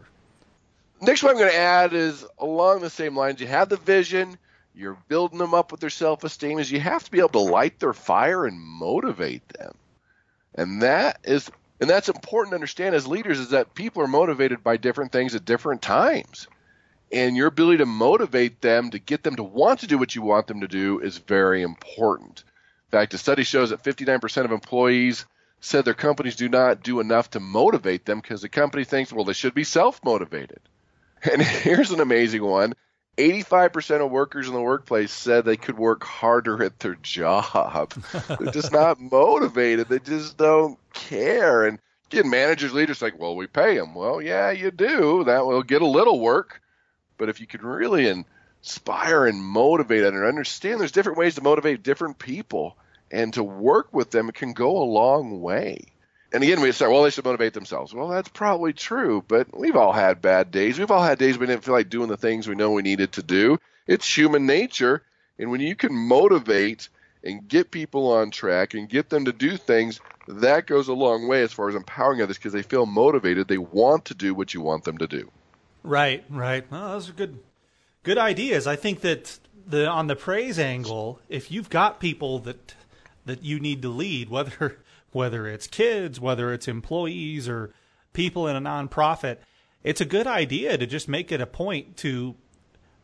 Next 1.01 1.23
one 1.23 1.33
I'm 1.33 1.39
going 1.39 1.51
to 1.51 1.57
add 1.57 1.93
is 1.95 2.25
along 2.39 2.81
the 2.81 2.91
same 2.91 3.17
lines. 3.17 3.41
You 3.41 3.47
have 3.49 3.69
the 3.69 3.77
vision, 3.77 4.39
you're 4.75 4.99
building 5.09 5.39
them 5.39 5.55
up 5.55 5.71
with 5.71 5.81
their 5.81 5.91
self 5.91 6.25
esteem, 6.25 6.59
is 6.59 6.71
you 6.71 6.81
have 6.81 7.05
to 7.05 7.11
be 7.11 7.19
able 7.19 7.29
to 7.31 7.39
light 7.41 7.79
their 7.79 7.93
fire 7.93 8.47
and 8.47 8.61
motivate 8.61 9.47
them. 9.49 9.75
And 10.55 10.83
that 10.83 11.19
is 11.25 11.51
and 11.81 11.91
that's 11.91 12.09
important 12.09 12.53
to 12.53 12.57
understand 12.57 12.95
as 12.95 13.07
leaders 13.07 13.39
is 13.39 13.51
that 13.51 13.75
people 13.75 14.03
are 14.03 14.09
motivated 14.09 14.63
by 14.63 14.77
different 14.77 15.11
things 15.11 15.35
at 15.35 15.45
different 15.45 15.83
times 15.83 16.47
and 17.13 17.37
your 17.37 17.47
ability 17.47 17.79
to 17.79 17.87
motivate 17.87 18.61
them 18.61 18.91
to 18.91 18.99
get 18.99 19.23
them 19.23 19.37
to 19.37 19.43
want 19.43 19.81
to 19.81 19.87
do 19.87 19.99
what 19.99 20.15
you 20.15 20.23
want 20.23 20.47
them 20.47 20.61
to 20.63 20.69
do 20.69 20.99
is 21.01 21.19
very 21.19 21.63
important. 21.63 22.43
In 22.87 22.99
fact, 22.99 23.15
a 23.15 23.19
study 23.19 23.45
shows 23.45 23.71
that 23.71 23.83
59% 23.83 24.45
of 24.45 24.53
employees 24.53 25.27
said 25.61 25.85
their 25.85 25.95
companies 25.95 26.37
do 26.37 26.49
not 26.49 26.83
do 26.83 27.01
enough 27.01 27.31
to 27.31 27.41
motivate 27.41 28.05
them 28.05 28.21
because 28.21 28.43
the 28.43 28.49
company 28.49 28.85
thinks, 28.85 29.13
well, 29.13 29.25
they 29.25 29.33
should 29.33 29.55
be 29.55 29.65
self 29.65 30.03
motivated. 30.05 30.61
And 31.31 31.43
here's 31.43 31.91
an 31.91 32.01
amazing 32.01 32.43
one 32.43 32.75
85% 33.19 34.05
of 34.05 34.11
workers 34.11 34.49
in 34.49 34.55
the 34.55 34.61
workplace 34.61 35.13
said 35.13 35.45
they 35.45 35.57
could 35.57 35.79
work 35.79 36.03
harder 36.03 36.63
at 36.63 36.79
their 36.81 36.95
job. 36.97 37.93
They're 38.29 38.53
just 38.53 38.73
not 38.73 39.01
motivated, 39.13 39.89
they 39.89 39.99
just 39.99 40.37
don't 40.37 40.79
care. 40.93 41.67
And 41.67 41.79
again, 42.11 42.31
managers, 42.31 42.73
leaders 42.73 43.03
like, 43.03 43.19
well, 43.19 43.37
we 43.37 43.47
pay 43.47 43.77
them. 43.77 43.95
Well, 43.95 44.23
yeah, 44.23 44.51
you 44.51 44.71
do. 44.71 45.25
That 45.25 45.47
will 45.47 45.63
get 45.63 45.83
a 45.83 45.87
little 45.87 46.21
work 46.21 46.63
but 47.23 47.29
if 47.29 47.39
you 47.39 47.47
could 47.47 47.63
really 47.63 48.09
inspire 48.61 49.27
and 49.27 49.41
motivate 49.41 50.03
and 50.03 50.25
understand 50.25 50.81
there's 50.81 50.91
different 50.91 51.19
ways 51.19 51.37
to 51.37 51.41
motivate 51.41 51.85
different 51.85 52.19
people 52.19 52.77
and 53.13 53.33
to 53.35 53.45
work 53.45 53.95
with 53.95 54.11
them, 54.11 54.29
it 54.29 54.35
can 54.35 54.55
go 54.55 54.83
a 54.83 54.83
long 54.83 55.41
way. 55.41 55.85
And 56.33 56.43
again, 56.43 56.61
we 56.61 56.73
start, 56.73 56.91
well, 56.91 57.03
they 57.03 57.11
should 57.11 57.25
motivate 57.25 57.53
themselves. 57.53 57.93
Well, 57.93 58.09
that's 58.09 58.29
probably 58.29 58.73
true, 58.73 59.23
but 59.27 59.57
we've 59.57 59.77
all 59.77 59.93
had 59.93 60.23
bad 60.23 60.51
days. 60.51 60.79
We've 60.79 60.91
all 60.91 61.03
had 61.03 61.19
days 61.19 61.39
we 61.39 61.47
didn't 61.47 61.65
feel 61.65 61.75
like 61.75 61.91
doing 61.91 62.09
the 62.09 62.17
things 62.17 62.49
we 62.49 62.55
know 62.55 62.71
we 62.71 62.83
needed 62.83 63.13
to 63.13 63.23
do. 63.23 63.59
It's 63.87 64.17
human 64.17 64.47
nature. 64.47 65.03
And 65.39 65.51
when 65.51 65.61
you 65.61 65.77
can 65.77 65.95
motivate 65.95 66.89
and 67.23 67.47
get 67.47 67.71
people 67.71 68.13
on 68.13 68.31
track 68.31 68.75
and 68.75 68.89
get 68.89 69.11
them 69.11 69.27
to 69.27 69.33
do 69.33 69.57
things, 69.57 70.01
that 70.27 70.67
goes 70.67 70.89
a 70.89 70.95
long 70.95 71.29
way 71.29 71.43
as 71.43 71.53
far 71.53 71.69
as 71.69 71.75
empowering 71.75 72.23
others 72.23 72.39
because 72.39 72.53
they 72.53 72.63
feel 72.63 72.87
motivated. 72.87 73.49
They 73.49 73.59
want 73.59 74.07
to 74.07 74.15
do 74.15 74.35
what 74.35 74.55
you 74.55 74.61
want 74.61 74.85
them 74.85 74.99
to 74.99 75.07
do. 75.07 75.31
Right, 75.83 76.25
right. 76.31 76.65
Well, 76.71 76.93
those 76.93 77.11
are 77.11 77.13
good, 77.13 77.41
good 78.05 78.19
ideas. 78.19 78.67
I 78.67 78.77
think 78.77 79.01
that 79.01 79.39
the 79.67 79.87
on 79.87 80.07
the 80.07 80.17
praise 80.17 80.59
angle, 80.59 81.21
if 81.29 81.51
you've 81.51 81.71
got 81.71 82.01
people 82.01 82.39
that 82.41 82.75
that 83.25 83.45
you 83.45 83.61
need 83.61 83.83
to 83.83 83.89
lead, 83.89 84.29
whether 84.29 84.79
whether 85.13 85.47
it's 85.47 85.67
kids, 85.67 86.21
whether 86.21 86.53
it's 86.53 86.69
employees 86.69 87.49
or 87.49 87.73
people 88.13 88.47
in 88.49 88.57
a 88.57 88.61
nonprofit, 88.61 89.39
it's 89.83 90.01
a 90.01 90.07
good 90.07 90.27
idea 90.27 90.77
to 90.77 90.87
just 90.87 91.09
make 91.09 91.31
it 91.33 91.41
a 91.41 91.47
point 91.47 91.97
to 91.99 92.35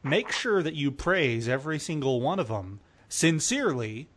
make 0.03 0.33
sure 0.33 0.63
that 0.63 0.75
you 0.75 0.91
praise 0.91 1.49
every 1.49 1.79
single 1.79 2.21
one 2.21 2.39
of 2.39 2.49
them 2.49 2.81
sincerely 3.09 4.09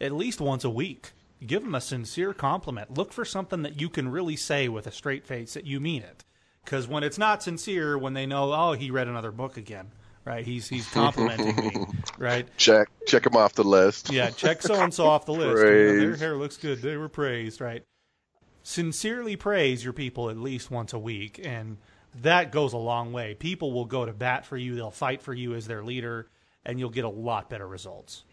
at 0.00 0.12
least 0.12 0.40
once 0.40 0.64
a 0.64 0.70
week. 0.70 1.12
Give 1.44 1.62
them 1.62 1.74
a 1.74 1.80
sincere 1.80 2.32
compliment. 2.32 2.96
Look 2.96 3.12
for 3.12 3.24
something 3.24 3.62
that 3.62 3.80
you 3.80 3.88
can 3.88 4.08
really 4.08 4.36
say 4.36 4.68
with 4.68 4.86
a 4.86 4.92
straight 4.92 5.26
face 5.26 5.54
that 5.54 5.66
you 5.66 5.80
mean 5.80 6.02
it. 6.02 6.24
Because 6.64 6.88
when 6.88 7.04
it's 7.04 7.18
not 7.18 7.42
sincere, 7.42 7.96
when 7.96 8.14
they 8.14 8.26
know, 8.26 8.52
oh, 8.52 8.72
he 8.72 8.90
read 8.90 9.06
another 9.06 9.30
book 9.30 9.56
again, 9.56 9.92
right? 10.26 10.44
He's 10.44 10.68
he's 10.68 10.86
complimenting 10.92 11.56
me, 11.56 11.86
right? 12.18 12.46
Check 12.58 12.88
check 13.06 13.22
them 13.22 13.36
off 13.36 13.54
the 13.54 13.64
list. 13.64 14.12
Yeah, 14.12 14.30
check 14.30 14.60
so 14.60 14.74
and 14.74 14.92
so 14.92 15.06
off 15.06 15.24
the 15.24 15.32
list. 15.32 15.64
You 15.64 15.70
know, 15.70 16.00
their 16.00 16.16
hair 16.16 16.36
looks 16.36 16.58
good. 16.58 16.82
They 16.82 16.96
were 16.96 17.08
praised, 17.08 17.60
right? 17.60 17.82
Sincerely 18.62 19.36
praise 19.36 19.84
your 19.84 19.92
people 19.92 20.28
at 20.28 20.36
least 20.36 20.70
once 20.70 20.92
a 20.92 20.98
week, 20.98 21.40
and 21.42 21.78
that 22.22 22.50
goes 22.50 22.72
a 22.72 22.78
long 22.78 23.12
way. 23.12 23.34
People 23.34 23.72
will 23.72 23.84
go 23.84 24.04
to 24.04 24.12
bat 24.12 24.44
for 24.44 24.56
you. 24.56 24.74
They'll 24.74 24.90
fight 24.90 25.22
for 25.22 25.32
you 25.32 25.54
as 25.54 25.66
their 25.66 25.84
leader, 25.84 26.28
and 26.64 26.78
you'll 26.78 26.90
get 26.90 27.04
a 27.04 27.08
lot 27.08 27.48
better 27.48 27.66
results. 27.66 28.24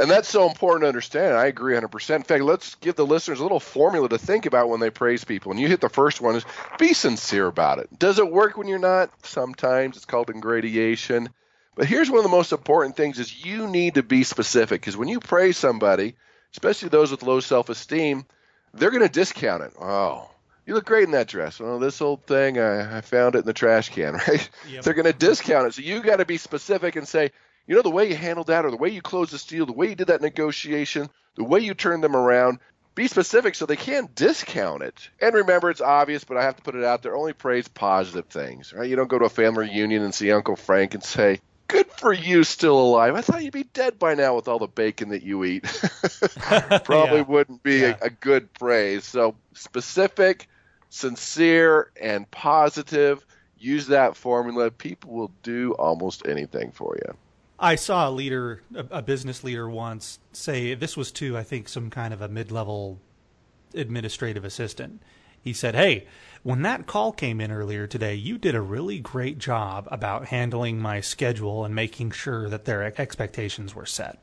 And 0.00 0.10
that's 0.10 0.28
so 0.28 0.48
important 0.48 0.82
to 0.82 0.88
understand. 0.88 1.36
I 1.36 1.46
agree 1.46 1.74
100%. 1.74 2.16
In 2.16 2.22
fact, 2.22 2.42
let's 2.42 2.74
give 2.76 2.96
the 2.96 3.06
listeners 3.06 3.40
a 3.40 3.42
little 3.42 3.60
formula 3.60 4.08
to 4.08 4.18
think 4.18 4.46
about 4.46 4.68
when 4.68 4.80
they 4.80 4.90
praise 4.90 5.24
people. 5.24 5.52
And 5.52 5.60
you 5.60 5.68
hit 5.68 5.80
the 5.80 5.88
first 5.88 6.20
one 6.20 6.36
is 6.36 6.44
be 6.78 6.94
sincere 6.94 7.46
about 7.46 7.78
it. 7.78 7.88
Does 7.98 8.18
it 8.18 8.30
work 8.30 8.56
when 8.56 8.68
you're 8.68 8.78
not? 8.78 9.10
Sometimes 9.24 9.96
it's 9.96 10.06
called 10.06 10.30
ingratiation. 10.30 11.30
But 11.76 11.86
here's 11.86 12.10
one 12.10 12.18
of 12.18 12.24
the 12.24 12.30
most 12.30 12.52
important 12.52 12.96
things 12.96 13.18
is 13.18 13.44
you 13.44 13.66
need 13.66 13.94
to 13.94 14.02
be 14.02 14.24
specific 14.24 14.80
because 14.80 14.96
when 14.96 15.08
you 15.08 15.20
praise 15.20 15.56
somebody, 15.56 16.14
especially 16.52 16.88
those 16.88 17.10
with 17.10 17.22
low 17.22 17.40
self-esteem, 17.40 18.26
they're 18.74 18.90
going 18.90 19.02
to 19.02 19.08
discount 19.08 19.62
it. 19.62 19.72
Oh, 19.80 20.30
you 20.66 20.74
look 20.74 20.84
great 20.84 21.04
in 21.04 21.12
that 21.12 21.28
dress. 21.28 21.60
Oh, 21.60 21.78
this 21.78 22.00
old 22.00 22.26
thing, 22.26 22.58
I, 22.58 22.98
I 22.98 23.00
found 23.00 23.34
it 23.34 23.40
in 23.40 23.44
the 23.44 23.52
trash 23.52 23.88
can, 23.90 24.14
right? 24.28 24.50
Yep. 24.68 24.84
They're 24.84 24.94
going 24.94 25.12
to 25.12 25.12
discount 25.12 25.68
it. 25.68 25.74
So 25.74 25.82
you 25.82 26.02
got 26.02 26.16
to 26.16 26.24
be 26.24 26.36
specific 26.36 26.96
and 26.96 27.08
say, 27.08 27.32
you 27.66 27.76
know, 27.76 27.82
the 27.82 27.90
way 27.90 28.08
you 28.08 28.16
handled 28.16 28.48
that, 28.48 28.64
or 28.64 28.70
the 28.70 28.76
way 28.76 28.88
you 28.88 29.02
closed 29.02 29.32
the 29.32 29.38
deal, 29.48 29.66
the 29.66 29.72
way 29.72 29.88
you 29.88 29.94
did 29.94 30.08
that 30.08 30.22
negotiation, 30.22 31.08
the 31.36 31.44
way 31.44 31.60
you 31.60 31.74
turned 31.74 32.02
them 32.02 32.16
around, 32.16 32.58
be 32.94 33.06
specific 33.06 33.54
so 33.54 33.66
they 33.66 33.76
can't 33.76 34.14
discount 34.14 34.82
it. 34.82 35.08
And 35.20 35.34
remember, 35.34 35.70
it's 35.70 35.80
obvious, 35.80 36.24
but 36.24 36.36
I 36.36 36.42
have 36.42 36.56
to 36.56 36.62
put 36.62 36.74
it 36.74 36.84
out 36.84 37.02
there. 37.02 37.16
Only 37.16 37.32
praise 37.32 37.68
positive 37.68 38.26
things, 38.26 38.72
right? 38.72 38.88
You 38.88 38.96
don't 38.96 39.08
go 39.08 39.18
to 39.18 39.26
a 39.26 39.30
family 39.30 39.68
reunion 39.68 40.02
and 40.02 40.14
see 40.14 40.32
Uncle 40.32 40.56
Frank 40.56 40.94
and 40.94 41.02
say, 41.02 41.40
"Good 41.68 41.90
for 41.90 42.12
you, 42.12 42.44
still 42.44 42.78
alive." 42.78 43.14
I 43.14 43.20
thought 43.20 43.44
you'd 43.44 43.52
be 43.52 43.64
dead 43.64 43.98
by 43.98 44.14
now 44.14 44.34
with 44.36 44.48
all 44.48 44.58
the 44.58 44.66
bacon 44.66 45.10
that 45.10 45.22
you 45.22 45.44
eat. 45.44 45.64
Probably 46.84 47.18
yeah. 47.18 47.22
wouldn't 47.22 47.62
be 47.62 47.78
yeah. 47.78 47.96
a, 48.02 48.06
a 48.06 48.10
good 48.10 48.52
praise. 48.52 49.04
So 49.04 49.36
specific, 49.54 50.48
sincere, 50.88 51.90
and 52.00 52.30
positive. 52.30 53.24
Use 53.56 53.88
that 53.88 54.16
formula. 54.16 54.70
People 54.70 55.12
will 55.12 55.32
do 55.42 55.72
almost 55.72 56.26
anything 56.26 56.72
for 56.72 56.96
you. 56.96 57.14
I 57.60 57.74
saw 57.74 58.08
a 58.08 58.10
leader, 58.10 58.62
a, 58.74 58.86
a, 58.90 59.02
business 59.02 59.44
leader 59.44 59.68
once 59.68 60.18
say 60.32 60.74
this 60.74 60.96
was 60.96 61.12
to, 61.12 61.36
I 61.36 61.42
think, 61.42 61.68
some 61.68 61.90
kind 61.90 62.14
of 62.14 62.22
a 62.22 62.28
mid-level 62.28 62.98
administrative 63.74 64.44
assistant. 64.46 65.02
He 65.42 65.52
said, 65.52 65.74
"Hey, 65.74 66.06
when 66.42 66.62
that 66.62 66.86
call 66.86 67.12
came 67.12 67.40
in 67.40 67.52
earlier 67.52 67.86
today, 67.86 68.14
you 68.14 68.38
did 68.38 68.54
a 68.54 68.62
really 68.62 68.98
great 68.98 69.38
job 69.38 69.86
about 69.90 70.28
handling 70.28 70.80
my 70.80 71.00
schedule 71.02 71.64
and 71.64 71.74
making 71.74 72.12
sure 72.12 72.48
that 72.48 72.64
their 72.64 72.82
expectations 72.98 73.74
were 73.74 73.86
set." 73.86 74.18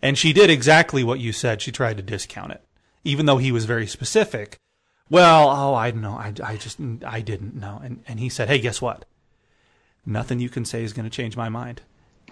And 0.00 0.16
she 0.16 0.32
did 0.32 0.48
exactly 0.48 1.02
what 1.02 1.18
you 1.18 1.32
said. 1.32 1.60
She 1.60 1.72
tried 1.72 1.96
to 1.96 2.02
discount 2.02 2.52
it, 2.52 2.62
even 3.02 3.26
though 3.26 3.38
he 3.38 3.50
was 3.50 3.64
very 3.64 3.88
specific. 3.88 4.56
Well, 5.10 5.48
oh, 5.48 5.74
I 5.74 5.90
don't 5.90 6.02
know, 6.02 6.12
I, 6.12 6.32
I 6.44 6.56
just, 6.56 6.78
I 7.04 7.22
didn't 7.22 7.56
know. 7.56 7.80
And 7.82 8.04
and 8.06 8.20
he 8.20 8.28
said, 8.28 8.48
"Hey, 8.48 8.60
guess 8.60 8.80
what? 8.80 9.04
Nothing 10.06 10.38
you 10.38 10.48
can 10.48 10.64
say 10.64 10.84
is 10.84 10.92
going 10.92 11.10
to 11.10 11.16
change 11.16 11.36
my 11.36 11.48
mind." 11.48 11.82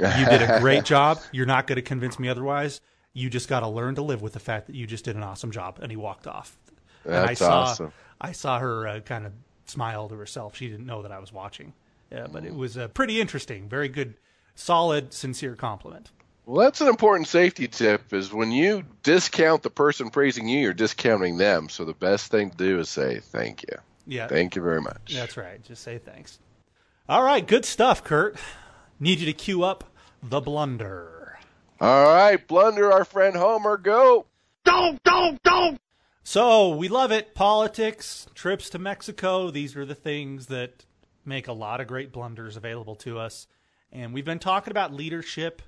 You 0.01 0.27
did 0.27 0.43
a 0.43 0.61
great 0.61 0.85
job. 0.95 1.21
You're 1.33 1.47
not 1.47 1.67
going 1.67 1.77
to 1.77 1.83
convince 1.83 2.19
me 2.19 2.29
otherwise. 2.29 2.81
You 3.13 3.31
just 3.31 3.49
got 3.49 3.61
to 3.61 3.69
learn 3.69 3.95
to 3.95 4.03
live 4.03 4.23
with 4.23 4.35
the 4.35 4.41
fact 4.41 4.67
that 4.67 4.77
you 4.77 4.87
just 4.87 5.05
did 5.05 5.17
an 5.17 5.23
awesome 5.23 5.51
job. 5.51 5.79
And 5.81 5.91
he 5.91 5.97
walked 5.97 6.27
off. 6.27 6.57
That's 7.05 7.19
and 7.19 7.31
I 7.31 7.35
saw, 7.35 7.61
awesome. 7.63 7.93
I 8.21 8.33
saw 8.33 8.59
her 8.59 8.87
uh, 8.87 9.01
kind 9.01 9.27
of 9.27 9.33
smile 9.67 10.09
to 10.09 10.15
herself. 10.17 10.57
She 10.57 10.69
didn't 10.69 10.87
know 10.87 11.03
that 11.03 11.13
I 11.13 11.19
was 11.19 11.33
watching. 11.33 11.73
Yeah, 12.11 12.27
but 12.31 12.45
it 12.45 12.55
was 12.55 12.77
uh, 12.77 12.89
pretty 12.89 13.21
interesting. 13.21 13.69
Very 13.69 13.89
good, 13.89 14.15
solid, 14.55 15.13
sincere 15.13 15.57
compliment. 15.57 16.11
Well, 16.45 16.65
that's 16.65 16.81
an 16.81 16.87
important 16.87 17.27
safety 17.27 17.67
tip 17.67 18.13
is 18.13 18.33
when 18.33 18.53
you 18.53 18.85
discount 19.03 19.65
the 19.65 19.71
person 19.71 20.11
praising 20.11 20.49
you, 20.49 20.61
you're 20.61 20.75
discounting 20.75 21.39
them. 21.39 21.69
So 21.69 21.85
the 21.85 21.95
best 21.95 22.31
thing 22.31 22.51
to 22.51 22.57
do 22.57 22.79
is 22.79 22.89
say 22.89 23.19
thank 23.19 23.63
you. 23.65 23.79
Yeah. 24.07 24.29
Thank 24.29 24.55
you 24.55 24.63
very 24.63 24.81
much. 24.81 25.13
That's 25.13 25.37
right. 25.37 25.61
Just 25.65 25.83
say 25.83 25.99
thanks. 25.99 26.39
All 27.09 27.23
right, 27.23 27.45
good 27.45 27.65
stuff, 27.65 28.05
Kurt. 28.05 28.37
Need 28.99 29.21
you 29.21 29.27
to 29.27 29.33
cue 29.35 29.63
up 29.63 29.85
the 30.23 30.41
blunder. 30.41 31.39
All 31.79 32.07
right, 32.07 32.47
blunder, 32.49 32.91
our 32.91 33.05
friend 33.05 33.37
Homer, 33.37 33.77
go. 33.77 34.25
Don't, 34.65 35.03
don't, 35.03 35.43
don't. 35.43 35.79
So 36.25 36.71
we 36.71 36.89
love 36.89 37.13
it. 37.13 37.35
Politics, 37.35 38.27
trips 38.35 38.71
to 38.71 38.79
Mexico. 38.79 39.51
These 39.51 39.77
are 39.77 39.85
the 39.85 39.95
things 39.95 40.47
that 40.47 40.87
make 41.27 41.47
a 41.47 41.53
lot 41.53 41.83
of 41.83 41.87
great 41.87 42.11
blunders 42.11 42.57
available 42.57 42.97
to 42.97 43.19
us. 43.19 43.47
And 43.93 44.15
we've 44.15 44.25
been 44.25 44.39
talking 44.39 44.71
about 44.71 44.95
leadership, 44.95 45.61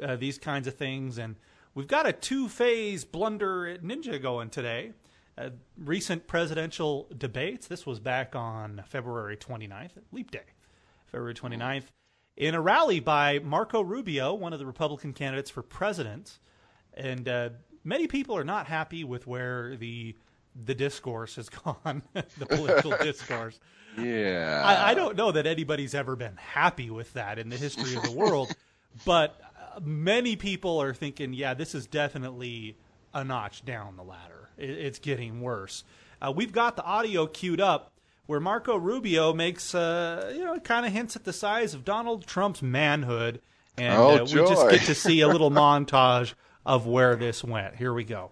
uh, 0.00 0.14
these 0.14 0.38
kinds 0.38 0.68
of 0.68 0.76
things. 0.76 1.18
And 1.18 1.34
we've 1.74 1.88
got 1.88 2.06
a 2.06 2.12
two 2.12 2.48
phase 2.48 3.04
blunder 3.04 3.78
ninja 3.78 4.22
going 4.22 4.48
today. 4.48 4.92
Uh, 5.36 5.50
recent 5.76 6.28
presidential 6.28 7.08
debates. 7.18 7.66
This 7.66 7.84
was 7.84 7.98
back 7.98 8.36
on 8.36 8.84
February 8.86 9.36
29th, 9.36 9.92
Leap 10.12 10.30
Day, 10.30 10.44
February 11.06 11.34
29th 11.34 11.86
in 12.40 12.54
a 12.54 12.60
rally 12.60 13.00
by 13.00 13.38
Marco 13.40 13.82
Rubio, 13.82 14.32
one 14.32 14.54
of 14.54 14.58
the 14.58 14.64
Republican 14.64 15.12
candidates 15.12 15.50
for 15.50 15.62
president. 15.62 16.38
And 16.94 17.28
uh, 17.28 17.50
many 17.84 18.06
people 18.06 18.34
are 18.34 18.44
not 18.44 18.66
happy 18.66 19.04
with 19.04 19.26
where 19.26 19.76
the 19.76 20.16
the 20.64 20.74
discourse 20.74 21.36
has 21.36 21.48
gone, 21.64 22.02
the 22.14 22.46
political 22.46 22.90
discourse. 23.02 23.60
Yeah, 23.96 24.62
I, 24.64 24.90
I, 24.90 24.94
don't 24.94 25.16
know 25.16 25.32
that 25.32 25.46
anybody's 25.46 25.94
ever 25.94 26.16
been 26.16 26.36
happy 26.36 26.90
with 26.90 27.12
that 27.12 27.38
in 27.38 27.50
the 27.50 27.56
history 27.56 27.94
of 27.94 28.02
the 28.02 28.12
world, 28.12 28.52
but 29.04 29.40
uh, 29.76 29.80
many 29.84 30.34
people 30.34 30.80
are 30.80 30.94
thinking, 30.94 31.34
yeah, 31.34 31.54
this 31.54 31.74
is 31.74 31.86
definitely 31.86 32.76
a 33.12 33.22
notch 33.22 33.64
down 33.64 33.96
the 33.96 34.02
ladder. 34.02 34.48
It, 34.56 34.70
it's 34.70 34.98
getting 34.98 35.40
worse. 35.40 35.84
Uh, 36.22 36.32
we've 36.34 36.52
got 36.52 36.76
the 36.76 36.84
audio 36.84 37.26
queued 37.26 37.60
up 37.60 37.89
where 38.30 38.38
Marco 38.38 38.76
Rubio 38.76 39.32
makes, 39.32 39.74
uh, 39.74 40.32
you 40.32 40.44
know, 40.44 40.56
kind 40.60 40.86
of 40.86 40.92
hints 40.92 41.16
at 41.16 41.24
the 41.24 41.32
size 41.32 41.74
of 41.74 41.84
Donald 41.84 42.28
Trump's 42.28 42.62
manhood, 42.62 43.40
and 43.76 43.98
oh, 43.98 44.10
uh, 44.10 44.18
we 44.20 44.26
just 44.26 44.70
get 44.70 44.82
to 44.82 44.94
see 44.94 45.20
a 45.20 45.26
little 45.26 45.50
montage 45.64 46.34
of 46.64 46.86
where 46.86 47.16
this 47.16 47.42
went. 47.42 47.74
Here 47.74 47.92
we 47.92 48.04
go. 48.04 48.30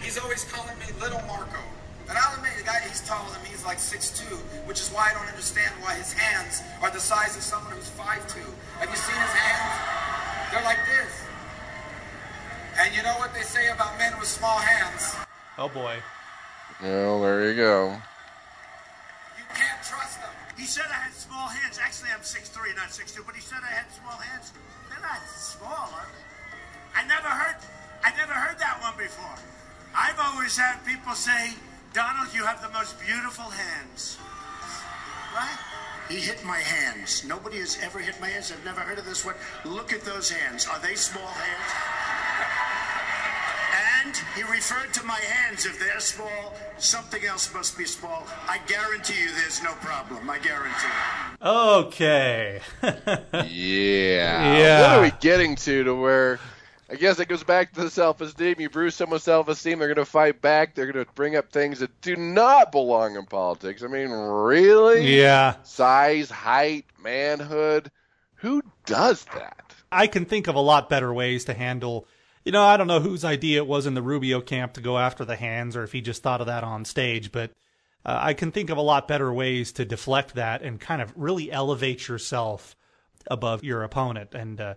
He's 0.00 0.18
always 0.18 0.50
calling 0.50 0.78
me 0.78 0.86
Little 0.98 1.20
Marco, 1.26 1.60
and 2.08 2.16
I'll 2.16 2.34
admit, 2.36 2.52
the 2.56 2.64
guy 2.64 2.80
he's 2.88 3.06
taller 3.06 3.30
than 3.30 3.42
me 3.42 3.50
is 3.50 3.66
like 3.66 3.76
6'2", 3.76 4.24
which 4.66 4.80
is 4.80 4.88
why 4.88 5.10
I 5.10 5.12
don't 5.12 5.28
understand 5.28 5.74
why 5.82 5.92
his 5.96 6.14
hands 6.14 6.62
are 6.80 6.90
the 6.90 7.00
size 7.00 7.36
of 7.36 7.42
someone 7.42 7.72
who's 7.72 7.90
5'2". 7.90 8.40
Have 8.80 8.88
you 8.88 8.96
seen 8.96 9.20
his 9.20 9.34
hands? 9.36 10.52
They're 10.52 10.64
like 10.64 10.80
this. 10.88 11.12
And 12.78 12.96
you 12.96 13.02
know 13.02 13.16
what 13.18 13.34
they 13.34 13.42
say 13.42 13.68
about 13.68 13.98
men 13.98 14.18
with 14.18 14.26
small 14.26 14.56
hands? 14.56 15.16
Oh 15.58 15.68
boy. 15.68 15.96
Well, 16.82 17.20
there 17.20 17.50
you 17.50 17.56
go 17.56 18.00
can't 18.00 18.00
trust 18.00 18.00
them. 18.00 18.09
He 20.60 20.66
said 20.66 20.84
I 20.92 21.08
had 21.08 21.14
small 21.14 21.48
hands. 21.48 21.80
Actually, 21.80 22.10
I'm 22.12 22.20
6'3", 22.20 22.76
not 22.76 22.92
6'2", 22.92 23.24
but 23.24 23.34
he 23.34 23.40
said 23.40 23.64
I 23.64 23.72
had 23.72 23.88
small 23.96 24.20
hands. 24.20 24.52
They're 24.90 25.00
not 25.00 25.24
small, 25.24 25.88
are 25.88 26.04
they? 26.12 27.00
I 27.00 27.06
never 27.08 27.28
heard, 27.28 27.56
I 28.04 28.12
never 28.14 28.34
heard 28.34 28.58
that 28.58 28.76
one 28.82 28.92
before. 28.98 29.40
I've 29.96 30.20
always 30.20 30.58
had 30.58 30.84
people 30.84 31.14
say, 31.14 31.54
Donald, 31.94 32.28
you 32.34 32.44
have 32.44 32.60
the 32.60 32.68
most 32.76 33.00
beautiful 33.00 33.46
hands. 33.46 34.18
Right? 35.34 35.58
He 36.10 36.16
hit 36.16 36.44
my 36.44 36.58
hands. 36.58 37.24
Nobody 37.24 37.58
has 37.60 37.78
ever 37.80 37.98
hit 37.98 38.20
my 38.20 38.28
hands. 38.28 38.52
I've 38.52 38.64
never 38.64 38.80
heard 38.80 38.98
of 38.98 39.06
this 39.06 39.24
one. 39.24 39.36
Look 39.64 39.94
at 39.94 40.02
those 40.02 40.30
hands. 40.30 40.66
Are 40.66 40.78
they 40.78 40.94
small 40.94 41.26
hands? 41.26 42.69
And 44.10 44.18
he 44.34 44.42
referred 44.42 44.92
to 44.94 45.04
my 45.04 45.20
hands. 45.20 45.66
If 45.66 45.78
they're 45.78 46.00
small, 46.00 46.52
something 46.78 47.24
else 47.24 47.54
must 47.54 47.78
be 47.78 47.84
small. 47.84 48.26
I 48.48 48.58
guarantee 48.66 49.20
you 49.20 49.30
there's 49.36 49.62
no 49.62 49.72
problem. 49.74 50.28
I 50.28 50.38
guarantee. 50.40 51.36
Okay. 51.40 52.60
yeah. 53.48 54.58
Yeah. 54.58 54.80
What 54.80 54.98
are 54.98 55.02
we 55.02 55.12
getting 55.20 55.54
to 55.54 55.84
to 55.84 55.94
where 55.94 56.40
I 56.90 56.96
guess 56.96 57.20
it 57.20 57.28
goes 57.28 57.44
back 57.44 57.72
to 57.74 57.82
the 57.82 57.90
self-esteem. 57.90 58.56
You 58.58 58.68
bruise 58.68 58.96
someone's 58.96 59.22
self-esteem, 59.22 59.78
they're 59.78 59.86
going 59.86 60.04
to 60.04 60.04
fight 60.04 60.42
back. 60.42 60.74
They're 60.74 60.90
going 60.90 61.04
to 61.04 61.12
bring 61.12 61.36
up 61.36 61.52
things 61.52 61.78
that 61.78 62.00
do 62.00 62.16
not 62.16 62.72
belong 62.72 63.14
in 63.14 63.26
politics. 63.26 63.84
I 63.84 63.86
mean, 63.86 64.10
really? 64.10 65.18
Yeah. 65.18 65.54
Size, 65.62 66.30
height, 66.30 66.84
manhood. 67.00 67.92
Who 68.36 68.60
does 68.86 69.24
that? 69.36 69.72
I 69.92 70.08
can 70.08 70.24
think 70.24 70.48
of 70.48 70.56
a 70.56 70.60
lot 70.60 70.88
better 70.88 71.14
ways 71.14 71.44
to 71.44 71.54
handle. 71.54 72.08
You 72.44 72.52
know, 72.52 72.62
I 72.62 72.76
don't 72.76 72.86
know 72.86 73.00
whose 73.00 73.24
idea 73.24 73.58
it 73.58 73.66
was 73.66 73.86
in 73.86 73.94
the 73.94 74.02
Rubio 74.02 74.40
camp 74.40 74.74
to 74.74 74.80
go 74.80 74.98
after 74.98 75.24
the 75.24 75.36
hands, 75.36 75.76
or 75.76 75.82
if 75.82 75.92
he 75.92 76.00
just 76.00 76.22
thought 76.22 76.40
of 76.40 76.46
that 76.46 76.64
on 76.64 76.84
stage. 76.84 77.32
But 77.32 77.50
uh, 78.04 78.18
I 78.20 78.34
can 78.34 78.50
think 78.50 78.70
of 78.70 78.78
a 78.78 78.82
lot 78.82 79.08
better 79.08 79.32
ways 79.32 79.72
to 79.72 79.84
deflect 79.84 80.34
that 80.34 80.62
and 80.62 80.80
kind 80.80 81.02
of 81.02 81.12
really 81.16 81.52
elevate 81.52 82.08
yourself 82.08 82.74
above 83.30 83.62
your 83.62 83.82
opponent. 83.82 84.34
And 84.34 84.60
uh, 84.60 84.74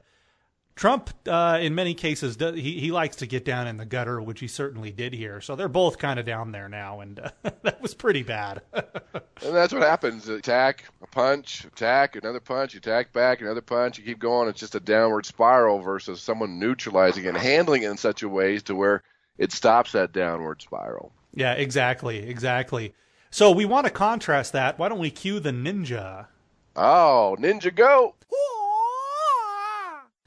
Trump, 0.75 1.11
uh, 1.27 1.59
in 1.61 1.75
many 1.75 1.93
cases, 1.93 2.35
does, 2.35 2.55
he 2.55 2.79
he 2.79 2.91
likes 2.91 3.17
to 3.17 3.27
get 3.27 3.45
down 3.45 3.67
in 3.67 3.77
the 3.77 3.85
gutter, 3.85 4.19
which 4.19 4.39
he 4.39 4.47
certainly 4.47 4.91
did 4.91 5.13
here. 5.13 5.39
So 5.39 5.55
they're 5.55 5.67
both 5.67 5.99
kind 5.99 6.19
of 6.19 6.25
down 6.25 6.51
there 6.51 6.67
now, 6.67 7.01
and 7.01 7.19
uh, 7.19 7.29
that 7.61 7.79
was 7.81 7.93
pretty 7.93 8.23
bad. 8.23 8.61
and 8.73 9.23
that's 9.41 9.71
what 9.71 9.83
happens: 9.83 10.27
attack, 10.27 10.85
a 11.03 11.07
punch, 11.07 11.65
attack, 11.65 12.15
another 12.15 12.39
punch, 12.39 12.73
attack 12.73 13.13
back, 13.13 13.41
another 13.41 13.61
punch. 13.61 13.99
You 13.99 14.03
keep 14.03 14.19
going. 14.19 14.49
It's 14.49 14.59
just 14.59 14.73
a 14.73 14.79
downward 14.79 15.27
spiral 15.27 15.79
versus 15.79 16.21
someone 16.21 16.57
neutralizing 16.57 17.25
it 17.25 17.29
and 17.29 17.37
handling 17.37 17.83
it 17.83 17.91
in 17.91 17.97
such 17.97 18.23
a 18.23 18.29
way 18.29 18.57
to 18.59 18.73
where 18.75 19.03
it 19.37 19.51
stops 19.51 19.91
that 19.91 20.11
downward 20.11 20.63
spiral. 20.63 21.11
Yeah, 21.35 21.53
exactly, 21.53 22.17
exactly. 22.17 22.95
So 23.29 23.51
we 23.51 23.65
want 23.65 23.85
to 23.85 23.91
contrast 23.91 24.53
that. 24.53 24.77
Why 24.79 24.89
don't 24.89 24.99
we 24.99 25.11
cue 25.11 25.39
the 25.39 25.51
ninja? 25.51 26.27
Oh, 26.75 27.35
ninja 27.39 27.73
go! 27.73 28.15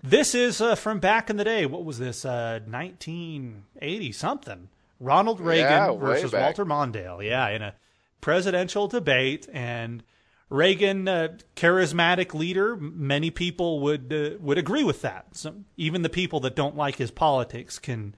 This 0.02 0.34
is 0.34 0.60
uh, 0.60 0.74
from 0.74 1.00
back 1.00 1.30
in 1.30 1.36
the 1.36 1.44
day. 1.44 1.66
What 1.66 1.84
was 1.84 1.98
this? 1.98 2.24
Uh, 2.24 2.60
1980 2.66 4.12
something. 4.12 4.68
Ronald 5.00 5.40
Reagan 5.40 5.70
Yeah, 5.70 5.92
versus. 5.94 6.32
Walter 6.32 6.64
Mondale. 6.64 7.24
Yeah, 7.24 7.48
in 7.48 7.62
a 7.62 7.74
presidential 8.20 8.88
debate, 8.88 9.48
and 9.52 10.02
Reagan, 10.48 11.08
uh, 11.08 11.36
charismatic 11.56 12.34
leader. 12.34 12.76
Many 12.76 13.30
people 13.30 13.80
would 13.80 14.12
uh, 14.12 14.38
would 14.40 14.58
agree 14.58 14.84
with 14.84 15.02
that. 15.02 15.36
So 15.36 15.54
even 15.76 16.02
the 16.02 16.08
people 16.08 16.40
that 16.40 16.54
don't 16.56 16.76
like 16.76 16.96
his 16.96 17.10
politics 17.10 17.78
can 17.78 18.14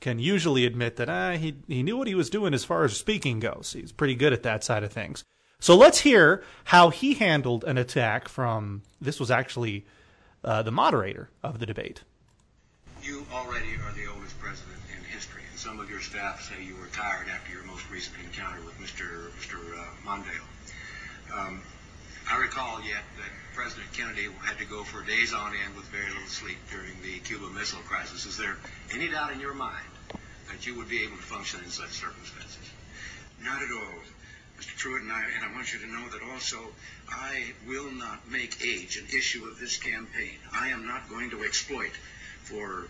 can 0.00 0.18
usually 0.18 0.66
admit 0.66 0.96
that 0.96 1.08
uh, 1.08 1.32
he 1.32 1.56
he 1.66 1.82
knew 1.82 1.96
what 1.96 2.06
he 2.06 2.14
was 2.14 2.30
doing 2.30 2.52
as 2.54 2.64
far 2.64 2.84
as 2.84 2.96
speaking 2.96 3.40
goes. 3.40 3.72
He's 3.72 3.92
pretty 3.92 4.14
good 4.14 4.32
at 4.32 4.42
that 4.42 4.62
side 4.62 4.82
of 4.84 4.92
things. 4.92 5.24
So 5.58 5.76
let's 5.76 6.00
hear 6.00 6.42
how 6.64 6.90
he 6.90 7.14
handled 7.14 7.64
an 7.64 7.78
attack 7.78 8.28
from. 8.28 8.82
This 9.00 9.18
was 9.18 9.30
actually 9.30 9.86
uh, 10.44 10.62
the 10.62 10.70
moderator 10.70 11.30
of 11.42 11.58
the 11.58 11.66
debate. 11.66 12.02
You 13.02 13.26
already 13.32 13.74
are 13.84 13.92
the 13.92 14.06
oldest 14.12 14.38
president 14.40 14.78
in 14.96 15.04
history, 15.04 15.42
and 15.50 15.58
some 15.58 15.80
of 15.80 15.88
your 15.88 16.00
staff 16.00 16.42
say 16.42 16.62
you 16.62 16.76
were 16.76 16.88
tired 16.88 17.28
after 17.28 17.52
your 17.52 17.64
most 17.64 17.88
recent 17.90 18.16
encounter 18.24 18.60
with 18.64 18.76
Mr. 18.78 19.30
Mr. 19.40 19.56
Uh, 19.56 19.84
Mondale. 20.04 20.46
Um, 21.34 21.62
I 22.30 22.38
recall 22.38 22.80
yet 22.82 23.02
that 23.16 23.30
President 23.54 23.92
Kennedy 23.92 24.28
had 24.42 24.58
to 24.58 24.64
go 24.64 24.84
for 24.84 25.02
days 25.02 25.32
on 25.32 25.52
end 25.64 25.74
with 25.76 25.86
very 25.86 26.08
little 26.10 26.28
sleep 26.28 26.58
during 26.70 26.92
the 27.02 27.18
Cuba 27.20 27.48
Missile 27.50 27.80
Crisis. 27.80 28.26
Is 28.26 28.36
there 28.36 28.56
any 28.94 29.08
doubt 29.08 29.32
in 29.32 29.40
your 29.40 29.54
mind 29.54 29.84
that 30.50 30.66
you 30.66 30.76
would 30.76 30.88
be 30.88 31.02
able 31.02 31.16
to 31.16 31.22
function 31.22 31.60
in 31.64 31.70
such 31.70 31.90
circumstances? 31.90 32.70
Not 33.42 33.62
at 33.62 33.70
all. 33.72 33.98
Mr. 34.60 34.76
Trewhitt, 34.76 35.00
and 35.00 35.12
I, 35.12 35.24
and 35.36 35.44
I 35.50 35.54
want 35.54 35.72
you 35.72 35.78
to 35.78 35.86
know 35.86 36.06
that 36.10 36.20
also 36.32 36.58
I 37.08 37.54
will 37.66 37.90
not 37.90 38.30
make 38.30 38.62
age 38.62 38.98
an 38.98 39.06
issue 39.06 39.46
of 39.46 39.58
this 39.58 39.78
campaign. 39.78 40.36
I 40.52 40.68
am 40.68 40.86
not 40.86 41.08
going 41.08 41.30
to 41.30 41.44
exploit 41.44 41.92
for 42.42 42.86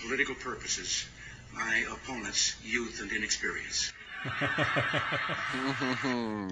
political 0.00 0.34
purposes 0.34 1.06
my 1.54 1.84
opponent's 1.92 2.56
youth 2.64 3.00
and 3.00 3.12
inexperience. 3.12 3.92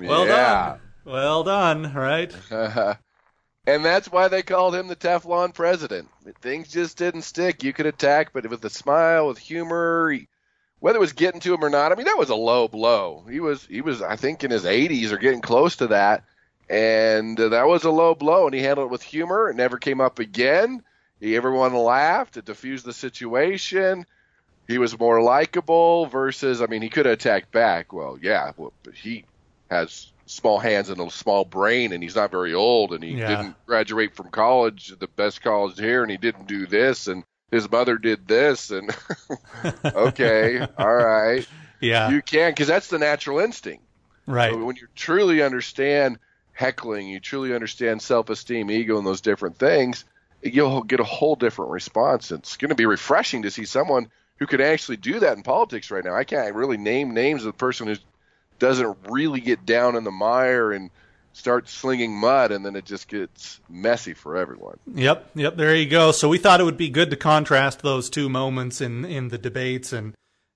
Well 0.01 0.27
yeah. 0.27 0.69
done. 0.71 0.81
Well 1.05 1.45
done, 1.45 1.93
right? 1.95 2.35
and 2.51 3.85
that's 3.85 4.11
why 4.11 4.29
they 4.29 4.43
called 4.43 4.75
him 4.75 4.87
the 4.87 4.97
Teflon 4.97 5.53
president. 5.53 6.09
Things 6.41 6.69
just 6.69 6.97
didn't 6.97 7.23
stick. 7.23 7.63
You 7.63 7.73
could 7.73 7.87
attack, 7.87 8.33
but 8.33 8.49
with 8.49 8.65
a 8.65 8.71
smile, 8.71 9.27
with 9.29 9.39
humor, 9.39 10.11
he- 10.13 10.29
whether 10.81 10.97
it 10.97 11.01
was 11.01 11.13
getting 11.13 11.41
to 11.41 11.55
him 11.55 11.65
or 11.65 11.71
not. 11.71 11.93
I 11.93 11.95
mean, 11.95 12.07
that 12.07 12.19
was 12.19 12.31
a 12.31 12.35
low 12.35 12.67
blow. 12.69 13.25
He 13.31 13.41
was, 13.41 13.65
he 13.67 13.81
was, 13.81 14.03
I 14.03 14.17
think, 14.17 14.43
in 14.45 14.51
his 14.51 14.65
80s 14.65 15.13
or 15.13 15.19
getting 15.19 15.41
close 15.43 15.77
to 15.77 15.89
that, 15.89 16.25
and 16.69 17.39
uh, 17.39 17.51
that 17.51 17.67
was 17.67 17.85
a 17.85 17.91
low 17.91 18.15
blow. 18.15 18.47
And 18.47 18.55
he 18.55 18.63
handled 18.63 18.87
it 18.87 18.93
with 18.93 19.03
humor. 19.03 19.51
It 19.51 19.57
never 19.57 19.79
came 19.79 20.01
up 20.01 20.19
again. 20.19 20.83
He, 21.21 21.37
everyone 21.37 21.75
laughed. 21.75 22.37
It 22.37 22.47
diffused 22.47 22.85
the 22.87 22.93
situation. 22.93 24.07
He 24.67 24.79
was 24.79 24.99
more 24.99 25.21
likable 25.21 26.07
versus, 26.07 26.63
I 26.63 26.67
mean, 26.67 26.81
he 26.81 26.89
could 26.89 27.07
have 27.07 27.15
attacked 27.15 27.51
back. 27.51 27.93
Well, 27.93 28.19
yeah, 28.21 28.53
well, 28.57 28.73
but 28.85 28.95
he 28.95 29.25
has 29.69 30.13
small 30.27 30.61
hands 30.61 30.91
and 30.91 31.01
a 31.01 31.11
small 31.11 31.45
brain, 31.45 31.93
and 31.93 32.03
he's 32.03 32.15
not 32.15 32.31
very 32.31 32.55
old, 32.55 32.93
and 32.93 33.03
he 33.03 33.15
Yeah. 33.15 33.27
didn't 33.27 33.67
graduate 33.67 34.15
from 34.15 34.31
college, 34.31 34.95
the 34.99 35.09
best 35.09 35.43
college 35.43 35.77
here, 35.79 36.03
and 36.03 36.11
he 36.11 36.17
didn't 36.17 36.47
do 36.47 36.67
this, 36.67 37.09
and 37.09 37.25
his 37.51 37.71
mother 37.71 37.99
did 37.99 38.27
this, 38.29 38.71
and 38.71 38.95
okay, 39.85 40.61
all 40.79 40.95
right, 40.95 41.47
Yeah, 41.81 42.11
you 42.11 42.23
can 42.23 42.53
because 42.53 42.69
that's 42.69 42.89
the 42.89 42.99
natural 42.99 43.41
instinct. 43.41 43.85
right. 44.27 44.57
When 44.57 44.77
you 44.77 44.87
truly 44.95 45.43
understand 45.43 46.19
heckling, 46.53 47.09
you 47.09 47.21
truly 47.21 47.55
understand 47.55 48.03
self-esteem, 48.03 48.71
ego, 48.71 48.99
and 48.99 49.07
those 49.07 49.21
different 49.23 49.59
things, 49.59 50.05
you'll 50.43 50.83
get 50.83 51.01
a 51.01 51.05
whole 51.05 51.37
different 51.37 51.71
response. 51.71 52.31
It's 52.31 52.57
going 52.57 52.69
to 52.69 52.75
be 52.75 52.87
refreshing 52.87 53.43
to 53.43 53.51
see 53.51 53.65
someone 53.65 54.11
who 54.39 54.47
could 54.47 54.61
actually 54.61 54.97
do 54.97 55.21
that 55.21 55.37
in 55.37 55.43
politics 55.43 55.91
right 55.91 56.05
now. 56.05 56.15
I 56.15 56.25
can't 56.25 56.55
really 56.55 56.77
name 56.77 57.15
names 57.15 57.43
of 57.43 57.47
the 57.47 57.59
person 57.59 57.89
who 57.89 57.97
doesn't 58.59 58.99
really 59.09 59.41
get 59.41 59.65
down 59.67 59.97
in 59.97 60.05
the 60.05 60.11
mire 60.11 60.73
and 60.73 60.91
start 61.33 61.69
slinging 61.69 62.15
mud, 62.15 62.53
and 62.53 62.65
then 62.65 62.77
it 62.77 62.85
just 62.85 63.09
gets 63.09 63.61
messy 63.69 64.15
for 64.15 64.37
everyone. 64.37 64.79
Yep, 64.95 65.31
yep. 65.35 65.57
There 65.57 65.75
you 65.75 65.89
go. 65.89 66.13
So 66.13 66.29
we 66.29 66.39
thought 66.39 66.61
it 66.61 66.65
would 66.65 66.77
be 66.77 66.91
good 66.91 67.11
to 67.11 67.17
contrast 67.17 67.83
those 67.83 68.11
two 68.11 68.29
moments 68.29 68.81
in 68.81 69.05
in 69.05 69.29
the 69.29 69.39
debates 69.39 69.93
and 69.93 70.15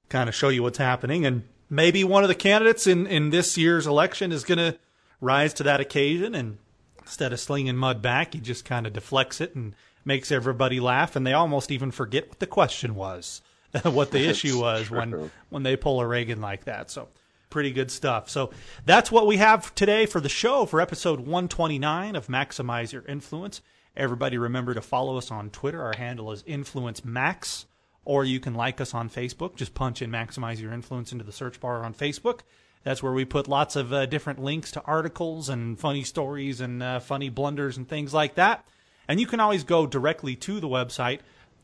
kind 0.08 0.28
of 0.28 0.34
show 0.34 0.48
you 0.48 0.62
what's 0.62 0.78
happening. 0.78 1.24
And 1.24 1.44
maybe 1.70 2.04
one 2.04 2.22
of 2.22 2.28
the 2.28 2.34
candidates 2.34 2.86
in 2.86 3.06
in 3.06 3.30
this 3.30 3.56
year's 3.56 3.86
election 3.86 4.32
is 4.32 4.44
going 4.44 4.58
to 4.58 4.78
rise 5.20 5.54
to 5.54 5.62
that 5.64 5.80
occasion, 5.80 6.34
and 6.34 6.58
instead 7.00 7.32
of 7.32 7.40
slinging 7.40 7.76
mud 7.76 8.02
back, 8.02 8.34
he 8.34 8.40
just 8.40 8.64
kind 8.64 8.86
of 8.86 8.92
deflects 8.92 9.40
it 9.40 9.54
and 9.54 9.74
makes 10.04 10.30
everybody 10.30 10.80
laugh, 10.80 11.16
and 11.16 11.26
they 11.26 11.32
almost 11.32 11.70
even 11.70 11.90
forget 11.90 12.28
what 12.28 12.38
the 12.38 12.46
question 12.46 12.94
was, 12.94 13.40
what 13.84 14.10
the 14.10 14.28
issue 14.28 14.60
was 14.60 14.90
when 14.90 15.30
when 15.48 15.62
they 15.62 15.76
pull 15.76 16.00
a 16.00 16.06
Reagan 16.06 16.40
like 16.40 16.64
that. 16.64 16.90
So 16.90 17.08
pretty 17.54 17.70
good 17.70 17.88
stuff. 17.88 18.28
So 18.28 18.50
that's 18.84 19.12
what 19.12 19.28
we 19.28 19.36
have 19.36 19.72
today 19.76 20.06
for 20.06 20.20
the 20.20 20.28
show 20.28 20.66
for 20.66 20.80
episode 20.80 21.20
129 21.20 22.16
of 22.16 22.26
Maximize 22.26 22.92
Your 22.92 23.04
Influence. 23.06 23.62
Everybody 23.96 24.36
remember 24.38 24.74
to 24.74 24.80
follow 24.80 25.16
us 25.18 25.30
on 25.30 25.50
Twitter. 25.50 25.80
Our 25.80 25.94
handle 25.96 26.32
is 26.32 26.42
Influence 26.48 27.04
Max, 27.04 27.66
or 28.04 28.24
you 28.24 28.40
can 28.40 28.54
like 28.54 28.80
us 28.80 28.92
on 28.92 29.08
Facebook. 29.08 29.54
Just 29.54 29.72
punch 29.72 30.02
in 30.02 30.10
Maximize 30.10 30.60
Your 30.60 30.72
Influence 30.72 31.12
into 31.12 31.22
the 31.22 31.30
search 31.30 31.60
bar 31.60 31.84
on 31.84 31.94
Facebook. 31.94 32.40
That's 32.82 33.04
where 33.04 33.12
we 33.12 33.24
put 33.24 33.46
lots 33.46 33.76
of 33.76 33.92
uh, 33.92 34.06
different 34.06 34.42
links 34.42 34.72
to 34.72 34.82
articles 34.82 35.48
and 35.48 35.78
funny 35.78 36.02
stories 36.02 36.60
and 36.60 36.82
uh, 36.82 36.98
funny 36.98 37.28
blunders 37.28 37.76
and 37.76 37.88
things 37.88 38.12
like 38.12 38.34
that. 38.34 38.66
And 39.06 39.20
you 39.20 39.28
can 39.28 39.38
always 39.38 39.62
go 39.62 39.86
directly 39.86 40.34
to 40.34 40.58
the 40.58 40.66
website, 40.66 41.20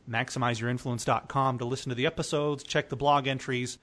maximizeyourinfluence.com, 0.09 1.57
to 1.57 1.65
listen 1.65 1.89
to 1.89 1.95
the 1.95 2.05
episodes, 2.05 2.63
check 2.63 2.87
the 2.87 2.95
blog 2.95 3.27
entries, 3.27 3.77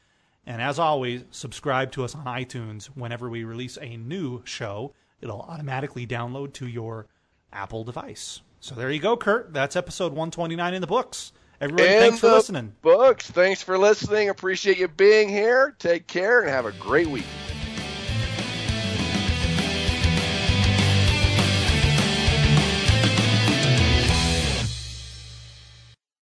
and 0.48 0.62
as 0.62 0.78
always, 0.78 1.24
subscribe 1.30 1.92
to 1.92 2.04
us 2.04 2.14
on 2.14 2.24
iTunes 2.24 2.86
whenever 2.86 3.28
we 3.28 3.44
release 3.44 3.76
a 3.82 3.98
new 3.98 4.40
show. 4.46 4.94
It'll 5.20 5.42
automatically 5.42 6.06
download 6.06 6.54
to 6.54 6.66
your 6.66 7.06
Apple 7.52 7.84
device. 7.84 8.40
So 8.58 8.74
there 8.74 8.90
you 8.90 8.98
go, 8.98 9.14
Kurt. 9.14 9.52
That's 9.52 9.76
episode 9.76 10.12
129 10.12 10.72
in 10.72 10.80
the 10.80 10.86
books. 10.86 11.32
Everyone, 11.60 11.86
And 11.86 12.00
thanks 12.00 12.20
for 12.20 12.30
listening. 12.30 12.74
Books, 12.80 13.30
thanks 13.30 13.62
for 13.62 13.76
listening. 13.76 14.30
Appreciate 14.30 14.78
you 14.78 14.88
being 14.88 15.28
here. 15.28 15.76
Take 15.78 16.06
care 16.06 16.40
and 16.40 16.48
have 16.48 16.64
a 16.64 16.72
great 16.72 17.08
week. 17.08 17.26